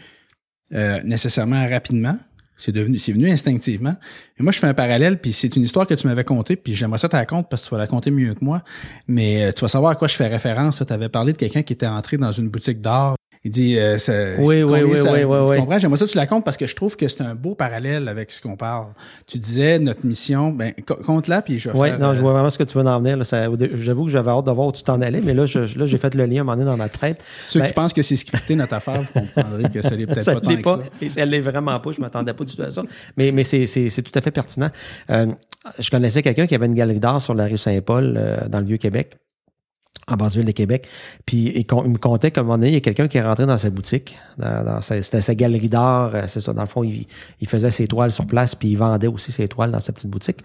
euh, 0.72 1.02
nécessairement 1.02 1.68
rapidement. 1.68 2.16
C'est 2.60 2.72
devenu, 2.72 2.98
c'est 2.98 3.12
venu 3.12 3.30
instinctivement. 3.30 3.96
Et 4.38 4.42
moi, 4.42 4.52
je 4.52 4.58
fais 4.58 4.66
un 4.66 4.74
parallèle, 4.74 5.18
puis 5.18 5.32
c'est 5.32 5.56
une 5.56 5.62
histoire 5.62 5.86
que 5.86 5.94
tu 5.94 6.06
m'avais 6.06 6.24
contée, 6.24 6.56
puis 6.56 6.74
j'aimerais 6.74 6.98
ça 6.98 7.08
te 7.08 7.16
raconter 7.16 7.48
parce 7.50 7.62
que 7.62 7.68
tu 7.68 7.74
vas 7.74 7.78
la 7.78 7.86
compter 7.86 8.10
mieux 8.10 8.34
que 8.34 8.44
moi. 8.44 8.62
Mais 9.08 9.44
euh, 9.46 9.52
tu 9.52 9.62
vas 9.62 9.68
savoir 9.68 9.92
à 9.92 9.94
quoi 9.94 10.08
je 10.08 10.14
fais 10.14 10.26
référence. 10.26 10.82
Tu 10.86 10.92
avais 10.92 11.08
parlé 11.08 11.32
de 11.32 11.38
quelqu'un 11.38 11.62
qui 11.62 11.72
était 11.72 11.86
entré 11.86 12.18
dans 12.18 12.30
une 12.30 12.50
boutique 12.50 12.80
d'art 12.80 13.16
il 13.42 13.50
dit, 13.50 13.78
euh, 13.78 13.96
ça, 13.96 14.12
oui, 14.38 14.62
oui, 14.62 14.80
oui, 14.82 14.98
ça, 14.98 15.12
oui, 15.12 15.24
oui, 15.24 15.36
tu 15.54 15.60
comprends? 15.60 15.78
J'aimerais 15.78 15.96
ça 15.98 16.04
que 16.04 16.10
tu 16.10 16.16
la 16.18 16.26
comptes 16.26 16.44
parce 16.44 16.58
que 16.58 16.66
je 16.66 16.76
trouve 16.76 16.94
que 16.96 17.08
c'est 17.08 17.22
un 17.22 17.34
beau 17.34 17.54
parallèle 17.54 18.06
avec 18.08 18.30
ce 18.32 18.40
qu'on 18.42 18.54
parle. 18.56 18.88
Tu 19.26 19.38
disais, 19.38 19.78
notre 19.78 20.04
mission, 20.04 20.50
ben, 20.50 20.74
co- 20.86 20.96
compte-la, 20.96 21.40
puis 21.40 21.58
je 21.58 21.70
vais 21.70 21.78
Oui, 21.78 21.88
faire... 21.88 21.98
non, 21.98 22.12
je 22.12 22.18
euh, 22.18 22.22
vois 22.22 22.32
vraiment 22.32 22.50
ce 22.50 22.58
que 22.58 22.64
tu 22.64 22.76
veux 22.76 22.84
en 22.86 23.00
venir. 23.00 23.16
J'avoue 23.74 24.04
que 24.04 24.10
j'avais 24.10 24.30
hâte 24.30 24.44
de 24.44 24.50
voir 24.50 24.66
où 24.66 24.72
tu 24.72 24.82
t'en 24.82 25.00
allais, 25.00 25.22
mais 25.22 25.32
là, 25.32 25.46
je- 25.46 25.78
là, 25.78 25.86
j'ai 25.86 25.96
fait 25.98 26.14
le 26.14 26.26
lien 26.26 26.38
à 26.38 26.40
un 26.40 26.44
moment 26.44 26.56
donné 26.56 26.66
dans 26.66 26.76
ma 26.76 26.90
tête. 26.90 27.22
Ceux 27.40 27.60
Ben- 27.60 27.66
qui 27.68 27.72
pensent 27.72 27.92
que 27.94 28.02
c'est 28.02 28.16
scripté, 28.16 28.54
notre 28.56 28.74
affaire, 28.74 29.00
vous 29.02 29.20
comprendrez 29.20 29.70
que 29.70 29.80
ça 29.80 29.94
l'est 29.94 30.06
peut-être 30.06 30.26
pas 30.34 30.40
tant 30.40 30.50
l'est 30.50 30.56
que 30.58 30.62
pas. 30.62 30.76
ça. 30.76 30.82
Et 31.00 31.08
ça 31.08 31.24
l'est 31.24 31.40
vraiment 31.40 31.80
pas. 31.80 31.92
Je 31.92 32.00
m'attendais 32.02 32.34
pas 32.34 32.44
du 32.44 32.54
tout 32.54 32.62
à 32.62 32.70
ça. 32.70 32.82
Mais, 33.16 33.32
mais 33.32 33.44
c'est 33.44 33.66
tout 34.02 34.12
à 34.18 34.20
fait 34.20 34.30
pertinent. 34.32 34.68
Euh, 35.10 35.26
je 35.78 35.90
connaissais 35.90 36.20
quelqu'un 36.22 36.46
qui 36.46 36.54
avait 36.54 36.66
une 36.66 36.74
galerie 36.74 37.00
d'art 37.00 37.20
sur 37.22 37.34
la 37.34 37.46
rue 37.46 37.56
Saint-Paul, 37.58 38.16
euh, 38.18 38.36
dans 38.48 38.60
le 38.60 38.66
Vieux-Québec, 38.66 39.16
en 40.12 40.16
basse 40.16 40.36
ville 40.36 40.44
de 40.46 40.52
Québec. 40.52 40.86
Puis 41.26 41.52
il, 41.54 41.66
me 41.88 41.98
contait 41.98 42.30
qu'à 42.30 42.40
un 42.40 42.44
moment 42.44 42.58
donné, 42.58 42.68
il 42.68 42.74
y 42.74 42.76
a 42.76 42.80
quelqu'un 42.80 43.08
qui 43.08 43.18
est 43.18 43.22
rentré 43.22 43.46
dans 43.46 43.58
sa 43.58 43.70
boutique. 43.70 44.18
Dans, 44.38 44.80
sa, 44.82 45.02
c'était 45.02 45.22
sa 45.22 45.34
galerie 45.34 45.68
d'art. 45.68 46.14
euh, 46.14 46.22
C'est 46.26 46.40
ça. 46.40 46.52
Dans 46.52 46.62
le 46.62 46.68
fond, 46.68 46.82
il, 46.84 47.06
faisait 47.46 47.70
ses 47.70 47.86
toiles 47.86 48.12
sur 48.12 48.26
place, 48.26 48.54
puis 48.54 48.68
il 48.70 48.76
vendait 48.76 49.06
aussi 49.06 49.32
ses 49.32 49.48
toiles 49.48 49.70
dans 49.70 49.80
sa 49.80 49.92
petite 49.92 50.10
boutique. 50.10 50.38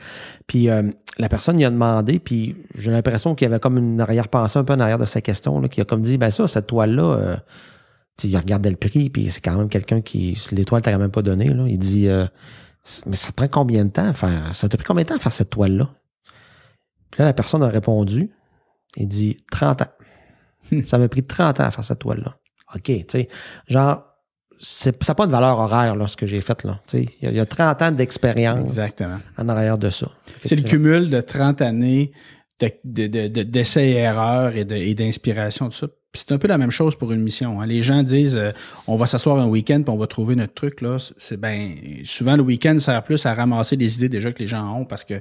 Puis 0.48 0.70
euh, 0.70 0.84
la 1.18 1.30
personne 1.30 1.58
lui 1.58 1.66
a 1.66 1.70
demandé, 1.70 2.20
puis 2.20 2.56
j'ai 2.76 2.92
l'impression 2.92 3.36
qu'il 3.36 3.48
y 3.48 3.52
avait 3.52 3.60
comme 3.60 3.78
une 3.78 4.02
arrière-pensée 4.02 4.60
un 4.60 4.64
peu 4.64 4.74
en 4.74 4.80
arrière 4.80 5.00
de 5.00 5.06
sa 5.06 5.22
question, 5.22 5.62
qui 5.64 5.82
a 5.82 5.86
comme 5.86 6.02
dit, 6.02 6.18
ben 6.18 6.30
ça, 6.30 6.48
cette 6.48 6.68
toile-là... 6.68 7.04
euh, 7.04 7.36
il 8.24 8.38
regardait 8.38 8.70
le 8.70 8.78
prix, 8.78 9.10
puis 9.10 9.30
c'est 9.30 9.42
quand 9.42 9.58
même 9.58 9.68
quelqu'un 9.68 10.00
qui, 10.00 10.42
l'étoile 10.54 10.82
t'a 10.82 10.94
quand 10.94 11.00
même 11.00 11.12
pas 11.12 11.22
donné. 11.22 11.52
Il 11.68 11.78
dit, 11.78 12.08
mais 13.06 13.16
ça 13.16 13.30
te 13.30 13.34
prend 13.34 13.48
combien 13.48 13.84
de 13.86 13.90
temps 13.90 14.08
à 14.08 14.14
faire, 14.14 14.56
ça 14.56 14.70
t'a 14.70 14.78
pris 14.78 14.86
combien 14.86 15.04
de 15.04 15.10
temps 15.10 15.16
à 15.16 15.20
faire 15.20 15.32
cette 15.32 15.50
toile-là? 15.50 15.90
Puis 17.12 17.22
là, 17.22 17.26
la 17.26 17.34
personne 17.34 17.64
a 17.64 17.68
répondu, 17.68 18.30
il 18.98 19.08
dit, 19.08 19.38
30 19.52 19.82
ans. 19.84 19.88
ça 20.86 20.98
m'a 20.98 21.08
pris 21.08 21.24
30 21.24 21.60
ans 21.60 21.64
à 21.66 21.72
faire 21.72 21.84
cette 21.84 22.00
toile-là. 22.00 22.38
OK, 22.76 22.82
tu 22.84 23.04
sais, 23.10 23.30
genre, 23.68 24.04
c'est, 24.60 25.04
ça 25.04 25.12
n'a 25.12 25.16
pas 25.16 25.28
de 25.28 25.32
valeur 25.32 25.60
horaire, 25.60 25.96
là, 25.96 26.08
ce 26.08 26.16
que 26.18 26.26
j'ai 26.26 26.42
fait, 26.42 26.64
là. 26.64 26.80
Tu 26.88 26.98
sais, 26.98 27.10
il 27.22 27.26
y, 27.26 27.28
a- 27.28 27.32
il 27.32 27.38
y 27.38 27.40
a 27.40 27.46
30 27.46 27.82
ans 27.82 27.92
d'expérience 27.92 28.64
Exactement. 28.72 29.20
en 29.38 29.50
arrière 29.50 29.78
de 29.78 29.90
ça. 29.90 30.10
C'est 30.44 30.56
le 30.56 30.62
cumul 30.64 31.10
de 31.10 31.22
30 31.22 31.62
années 31.62 32.12
de- 32.62 32.72
de- 32.86 33.08
de- 33.08 33.28
de- 33.28 33.44
d'essais 33.44 33.90
et 33.90 33.96
erreurs 33.98 34.56
et 34.56 34.64
de- 34.66 34.94
d'inspiration, 34.94 35.68
tout 35.70 35.76
ça. 35.78 35.88
C'est 36.14 36.32
un 36.32 36.38
peu 36.38 36.48
la 36.48 36.58
même 36.58 36.72
chose 36.72 36.96
pour 36.96 37.12
une 37.12 37.20
mission. 37.20 37.60
hein. 37.60 37.66
Les 37.66 37.84
gens 37.84 38.02
disent, 38.02 38.38
euh, 38.38 38.52
on 38.88 38.96
va 38.96 39.06
s'asseoir 39.06 39.38
un 39.40 39.48
week-end 39.48 39.82
puis 39.84 39.90
on 39.94 39.98
va 39.98 40.08
trouver 40.08 40.38
notre 40.38 40.54
truc 40.54 40.80
là. 40.80 40.96
C'est 41.18 41.36
ben 41.36 41.76
souvent 42.06 42.38
le 42.38 42.42
week-end 42.44 42.80
sert 42.80 43.04
plus 43.04 43.26
à 43.26 43.34
ramasser 43.34 43.76
les 43.76 43.98
idées 43.98 44.08
déjà 44.08 44.32
que 44.32 44.40
les 44.40 44.48
gens 44.48 44.74
ont 44.80 44.86
parce 44.86 45.04
que 45.04 45.16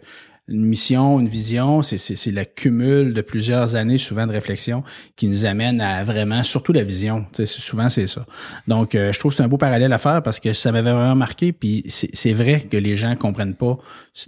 une 0.49 0.65
mission, 0.65 1.21
une 1.21 1.29
vision, 1.29 1.83
c'est 1.83 1.97
c'est 1.97 2.17
c'est 2.17 2.31
le 2.31 2.45
cumul 2.45 3.15
de 3.15 3.23
plusieurs 3.23 3.77
années 3.77 3.97
souvent 3.97 4.27
de 4.27 4.33
réflexion 4.33 4.85
qui 5.17 5.27
nous 5.27 5.47
amène 5.47 5.81
à 5.81 6.05
vraiment 6.05 6.43
surtout 6.43 6.73
la 6.73 6.85
vision. 6.85 7.25
Souvent 7.47 7.89
c'est 7.89 8.07
ça. 8.07 8.27
Donc 8.69 8.95
euh, 8.95 9.13
je 9.13 9.19
trouve 9.19 9.33
que 9.33 9.39
c'est 9.39 9.43
un 9.43 9.49
beau 9.49 9.57
parallèle 9.57 9.93
à 9.93 9.99
faire 9.99 10.23
parce 10.23 10.41
que 10.41 10.53
ça 10.53 10.71
m'avait 10.71 10.93
vraiment 10.93 11.17
marqué. 11.17 11.53
Puis 11.53 11.83
c'est 11.89 12.11
c'est 12.13 12.35
vrai 12.35 12.61
que 12.61 12.77
les 12.77 12.97
gens 12.97 13.17
comprennent 13.17 13.55
pas 13.55 13.79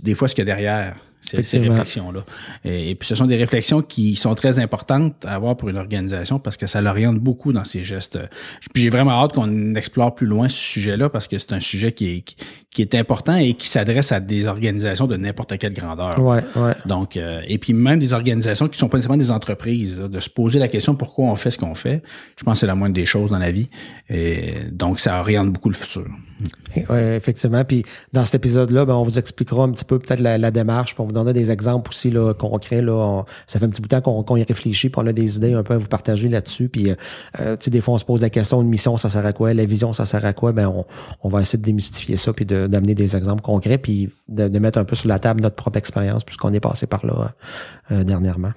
des 0.03 0.15
fois 0.15 0.29
ce 0.29 0.35
qu'il 0.35 0.47
y 0.47 0.51
a 0.51 0.55
derrière 0.55 0.97
ces, 1.29 1.59
réflexions-là. 1.59 2.21
Et, 2.65 2.91
et 2.91 2.95
puis 2.95 3.09
ce 3.09 3.15
sont 3.15 3.27
des 3.27 3.37
réflexions 3.37 3.83
qui 3.83 4.17
sont 4.17 4.35
très 4.35 4.59
importantes 4.59 5.25
à 5.25 5.35
avoir 5.35 5.57
pour 5.57 5.69
une 5.69 5.79
organisation 5.79 6.39
parce 6.39 6.57
que 6.57 6.67
ça 6.67 6.81
l'oriente 6.81 7.19
beaucoup 7.19 7.53
dans 7.53 7.65
ses 7.65 7.85
gestes. 7.85 8.19
Puis 8.73 8.83
j'ai 8.83 8.91
vraiment 8.91 9.13
hâte 9.13 9.33
qu'on 9.33 9.75
explore 9.75 10.15
plus 10.15 10.27
loin 10.27 10.49
ce 10.49 10.57
sujet-là 10.57 11.09
parce 11.09 11.29
que 11.29 11.39
c'est 11.39 11.53
un 11.53 11.61
sujet 11.61 11.93
qui 11.93 12.17
est, 12.17 12.21
qui, 12.21 12.37
qui 12.77 12.83
est 12.83 12.95
important 12.95 13.35
et 13.35 13.55
qui 13.55 13.69
s'adresse 13.69 14.13
à 14.13 14.21
des 14.21 14.47
organisations 14.47 15.07
de 15.07 15.17
n'importe 15.17 15.57
quelle 15.59 15.73
grandeur. 15.73 16.19
Ouais, 16.23 16.43
ouais. 16.57 16.75
Donc, 16.85 17.17
euh, 17.17 17.41
et 17.47 17.57
puis 17.57 17.73
même 17.73 17.99
des 17.99 18.13
organisations 18.13 18.69
qui 18.69 18.79
sont 18.79 18.89
pas 18.89 18.99
nécessairement 18.99 19.23
des 19.23 19.31
entreprises, 19.31 19.99
là, 19.99 20.09
de 20.09 20.21
se 20.21 20.29
poser 20.29 20.59
la 20.59 20.69
question 20.69 20.95
pourquoi 20.95 21.27
on 21.27 21.37
fait 21.37 21.51
ce 21.51 21.59
qu'on 21.59 21.75
fait? 21.75 22.03
Je 22.39 22.45
pense 22.45 22.55
que 22.55 22.61
c'est 22.61 22.67
la 22.67 22.75
moindre 22.75 22.95
des 22.95 23.07
choses 23.07 23.31
dans 23.31 23.39
la 23.39 23.51
vie. 23.51 23.67
Et 24.11 24.55
donc, 24.71 25.01
ça 25.01 25.19
oriente 25.21 25.53
beaucoup 25.53 25.71
le 25.71 25.75
futur. 25.75 26.07
Oui, 26.77 26.99
effectivement. 27.17 27.65
Puis 27.65 27.85
dans 28.13 28.27
cet 28.27 28.35
épisode-là, 28.35 28.85
ben, 28.85 28.95
on 28.95 29.05
vous 29.05 29.19
expliquera 29.19 29.63
un 29.63 29.71
petit 29.71 29.87
peu 29.87 29.99
peut-être 29.99 30.21
la, 30.21 30.37
la 30.37 30.51
démarche, 30.51 30.95
puis 30.95 31.03
on 31.03 31.07
vous 31.17 31.25
donnera 31.25 31.33
des 31.33 31.51
exemples 31.51 31.91
aussi 31.91 32.11
là, 32.11 32.35
concrets. 32.35 32.83
Là, 32.83 32.93
On- 32.93 33.25
ça 33.47 33.59
fait 33.59 33.65
un 33.65 33.69
petit 33.69 33.81
bout 33.81 33.89
de 33.89 33.97
temps 34.01 34.23
qu'on 34.23 34.37
y 34.37 34.43
réfléchit, 34.43 34.89
puis 34.91 35.01
on 35.03 35.07
a 35.07 35.13
des 35.13 35.37
idées 35.37 35.53
un 35.55 35.63
peu 35.63 35.75
à 35.75 35.79
vous 35.79 35.89
partager 35.89 36.29
là-dessus. 36.29 36.69
Puis 36.69 36.91
euh, 36.91 36.95
euh, 37.41 37.57
tu 37.57 37.71
des 37.71 37.81
fois, 37.81 37.95
on 37.95 37.99
se 37.99 38.05
pose 38.05 38.21
la 38.21 38.31
question, 38.31 38.61
une 38.63 38.69
mission, 38.69 38.97
ça 38.97 39.09
sert 39.11 39.25
à 39.25 39.33
quoi? 39.33 39.55
La 39.55 39.65
vision, 39.65 39.93
ça 39.93 40.07
sert 40.07 40.25
à 40.25 40.33
quoi? 40.33 40.53
Ben, 40.53 40.69
on, 40.69 40.85
on 41.23 41.29
va 41.29 41.41
essayer 41.43 41.59
de 41.59 41.65
démystifier 41.65 42.17
ça, 42.17 42.33
puis 42.33 42.45
d'amener 42.47 42.95
des 42.95 43.17
exemples 43.17 43.43
concrets, 43.43 43.79
puis 43.79 44.11
de, 44.29 44.49
de 44.49 44.59
mettre 44.59 44.79
un 44.79 44.85
peu 44.85 44.97
sur 44.97 45.09
la 45.09 45.19
table 45.19 45.41
notre 45.43 45.57
propre 45.57 45.79
expérience, 45.79 46.25
puisqu'on 46.25 46.53
est 46.53 46.61
passé 46.61 46.87
par 46.87 47.05
là 47.07 47.33
euh, 47.91 48.05
dernièrement. 48.05 48.53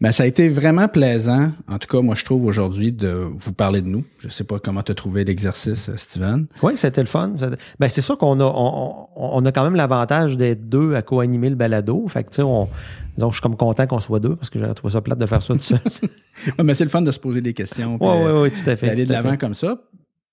Ben, 0.00 0.10
ça 0.10 0.24
a 0.24 0.26
été 0.26 0.48
vraiment 0.48 0.88
plaisant, 0.88 1.52
en 1.68 1.78
tout 1.78 1.86
cas, 1.86 2.02
moi, 2.02 2.16
je 2.16 2.24
trouve 2.24 2.46
aujourd'hui, 2.46 2.90
de 2.90 3.08
vous 3.08 3.52
parler 3.52 3.80
de 3.80 3.86
nous. 3.86 4.04
Je 4.18 4.28
sais 4.28 4.42
pas 4.42 4.58
comment 4.58 4.82
tu 4.82 4.90
as 4.90 4.94
trouvé 4.94 5.24
l'exercice, 5.24 5.88
euh, 5.88 5.96
Steven. 5.96 6.46
Oui, 6.62 6.72
c'était 6.76 7.00
le 7.00 7.06
fun. 7.06 7.32
Ben, 7.78 7.88
c'est 7.88 8.02
sûr 8.02 8.18
qu'on 8.18 8.40
a, 8.40 8.44
on, 8.44 9.44
a 9.44 9.52
quand 9.52 9.62
même 9.62 9.76
l'avantage 9.76 10.36
d'être 10.36 10.68
deux 10.68 10.94
à 10.94 11.02
co-animer 11.02 11.48
le 11.48 11.54
balado. 11.54 12.06
Fait 12.08 12.24
que, 12.24 12.30
tu 12.30 12.36
sais, 12.36 12.42
on, 12.42 12.68
disons, 13.16 13.30
je 13.30 13.36
suis 13.36 13.42
comme 13.42 13.56
content 13.56 13.86
qu'on 13.86 14.00
soit 14.00 14.18
deux 14.18 14.34
parce 14.34 14.50
que 14.50 14.58
j'aurais 14.58 14.74
trouvé 14.74 14.92
ça 14.92 15.00
plate 15.00 15.18
de 15.18 15.26
faire 15.26 15.42
ça 15.42 15.54
tout 15.54 15.60
seul. 15.60 15.80
Ouais, 16.58 16.64
mais 16.64 16.74
c'est 16.74 16.84
le 16.84 16.90
fun 16.90 17.02
de 17.02 17.12
se 17.12 17.20
poser 17.20 17.40
des 17.40 17.54
questions. 17.54 17.96
Oui, 18.00 18.08
euh, 18.08 18.42
oui, 18.42 18.50
oui, 18.50 18.50
tout 18.50 18.68
à 18.68 18.74
fait. 18.74 18.88
d'aller 18.88 19.06
de 19.06 19.12
l'avant 19.12 19.36
comme 19.36 19.54
ça. 19.54 19.78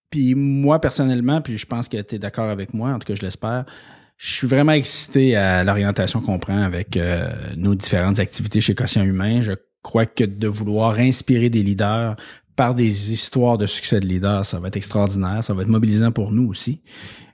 Puis 0.10 0.34
moi, 0.34 0.82
personnellement, 0.82 1.41
puis 1.41 1.60
je 1.60 1.65
pense 1.67 1.88
que 1.88 2.02
tu 2.02 2.15
es 2.15 2.19
d'accord 2.19 2.50
avec 2.50 2.74
moi, 2.74 2.89
en 2.89 3.00
tout 3.00 3.06
cas, 3.06 3.15
je 3.15 3.21
l'espère, 3.21 3.65
je 4.21 4.36
suis 4.36 4.47
vraiment 4.47 4.73
excité 4.73 5.36
à 5.36 5.63
l'orientation 5.63 6.21
qu'on 6.21 6.38
prend 6.38 6.62
avec 6.62 6.95
euh, 6.95 7.27
nos 7.57 7.73
différentes 7.73 8.19
activités 8.19 8.62
chez 8.62 8.75
Quotient 8.75 9.01
Humain. 9.01 9.41
Je 9.41 9.53
crois 9.81 10.05
que 10.05 10.23
de 10.23 10.47
vouloir 10.47 10.99
inspirer 10.99 11.49
des 11.49 11.63
leaders 11.63 12.15
par 12.55 12.75
des 12.75 13.12
histoires 13.12 13.57
de 13.57 13.65
succès 13.65 13.99
de 13.99 14.05
leaders, 14.05 14.45
ça 14.45 14.60
va 14.60 14.67
être 14.67 14.77
extraordinaire, 14.77 15.43
ça 15.43 15.55
va 15.55 15.63
être 15.63 15.69
mobilisant 15.69 16.12
pour 16.12 16.31
nous 16.31 16.47
aussi. 16.47 16.84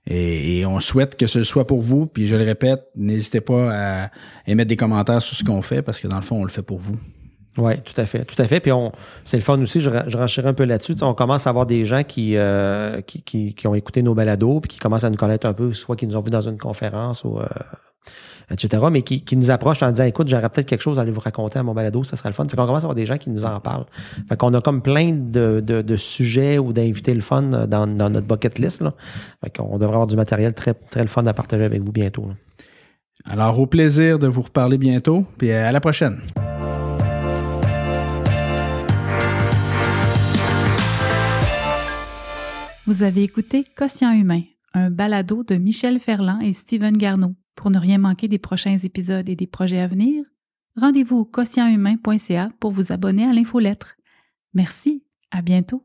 Et, 0.05 0.59
et 0.59 0.65
on 0.65 0.79
souhaite 0.79 1.17
que 1.17 1.27
ce 1.27 1.43
soit 1.43 1.67
pour 1.67 1.81
vous. 1.81 2.05
Puis 2.05 2.25
je 2.25 2.37
le 2.37 2.45
répète, 2.45 2.83
n'hésitez 2.95 3.41
pas 3.41 4.05
à 4.05 4.11
émettre 4.45 4.69
des 4.69 4.77
commentaires 4.77 5.21
sur 5.21 5.35
ce 5.35 5.43
qu'on 5.43 5.61
fait 5.61 5.81
parce 5.81 5.99
que 5.99 6.07
dans 6.07 6.15
le 6.15 6.21
fond, 6.21 6.37
on 6.37 6.45
le 6.45 6.49
fait 6.49 6.61
pour 6.61 6.77
vous. 6.77 6.97
Oui, 7.57 7.73
tout 7.81 7.99
à 7.99 8.05
fait. 8.05 8.25
Tout 8.25 8.39
à 8.41 8.47
fait. 8.47 8.59
Puis 8.59 8.71
on, 8.71 8.91
c'est 9.23 9.37
le 9.37 9.43
fun 9.43 9.59
aussi, 9.59 9.81
je, 9.81 9.89
je 10.07 10.41
un 10.41 10.53
peu 10.53 10.65
là-dessus. 10.65 10.95
On 11.01 11.13
commence 11.13 11.47
à 11.47 11.49
avoir 11.49 11.65
des 11.65 11.85
gens 11.85 12.03
qui, 12.03 12.37
euh, 12.37 13.01
qui, 13.01 13.55
ont 13.65 13.75
écouté 13.75 14.03
nos 14.03 14.13
balados, 14.13 14.59
puis 14.61 14.69
qui 14.69 14.79
commencent 14.79 15.03
à 15.03 15.09
nous 15.09 15.17
connaître 15.17 15.47
un 15.47 15.53
peu, 15.53 15.73
soit 15.73 15.95
qui 15.95 16.07
nous 16.07 16.15
ont 16.15 16.21
vus 16.21 16.31
dans 16.31 16.47
une 16.47 16.57
conférence 16.57 17.23
euh, 17.25 17.45
etc., 18.49 18.83
mais 18.91 19.01
qui, 19.01 19.35
nous 19.35 19.51
approchent 19.51 19.83
en 19.83 19.91
disant 19.91 20.05
écoute, 20.05 20.27
j'aurais 20.27 20.49
peut-être 20.49 20.67
quelque 20.67 20.81
chose 20.81 20.99
à 20.99 21.03
vous 21.03 21.19
raconter 21.19 21.59
à 21.59 21.63
mon 21.63 21.73
balado, 21.73 22.03
ça 22.03 22.15
serait 22.15 22.29
le 22.29 22.33
fun. 22.33 22.45
Fait 22.47 22.55
qu'on 22.55 22.65
commence 22.65 22.83
à 22.83 22.85
avoir 22.85 22.95
des 22.95 23.05
gens 23.05 23.17
qui 23.17 23.29
nous 23.29 23.45
en 23.45 23.59
parlent. 23.59 23.85
Fait 24.29 24.37
qu'on 24.37 24.53
a 24.53 24.61
comme 24.61 24.81
plein 24.81 25.11
de, 25.11 25.61
de, 25.61 25.97
sujets 25.97 26.57
ou 26.57 26.73
d'invités 26.73 27.13
le 27.13 27.21
fun 27.21 27.41
dans, 27.41 27.87
dans 27.87 28.09
notre 28.09 28.27
bucket 28.27 28.59
list. 28.59 28.81
Là. 28.81 28.93
Fait 29.43 29.55
qu'on 29.55 29.77
devrait 29.77 29.95
avoir 29.95 30.07
du 30.07 30.15
matériel 30.15 30.53
très, 30.53 30.73
très 30.73 31.01
le 31.01 31.07
fun 31.07 31.25
à 31.25 31.33
partager 31.33 31.65
avec 31.65 31.81
vous 31.81 31.91
bientôt. 31.91 32.27
Alors, 33.25 33.59
au 33.59 33.65
plaisir 33.65 34.19
de 34.19 34.27
vous 34.27 34.43
reparler 34.43 34.77
bientôt, 34.77 35.25
puis 35.37 35.51
à 35.51 35.71
la 35.71 35.81
prochaine. 35.81 36.21
Vous 42.87 43.03
avez 43.03 43.21
écouté 43.21 43.65
Quotient 43.75 44.13
Humain, 44.13 44.43
un 44.73 44.89
balado 44.89 45.43
de 45.43 45.55
Michel 45.55 45.99
Ferland 45.99 46.39
et 46.39 46.53
Steven 46.53 46.95
Garneau. 46.95 47.35
Pour 47.53 47.69
ne 47.69 47.77
rien 47.77 47.97
manquer 47.97 48.29
des 48.29 48.37
prochains 48.37 48.77
épisodes 48.77 49.27
et 49.27 49.35
des 49.35 49.45
projets 49.45 49.81
à 49.81 49.87
venir, 49.87 50.23
rendez-vous 50.77 51.17
au 51.17 51.25
quotienthumain.ca 51.25 52.49
pour 52.61 52.71
vous 52.71 52.93
abonner 52.93 53.25
à 53.25 53.33
l'infolettre. 53.33 53.97
Merci, 54.53 55.03
à 55.31 55.41
bientôt. 55.41 55.83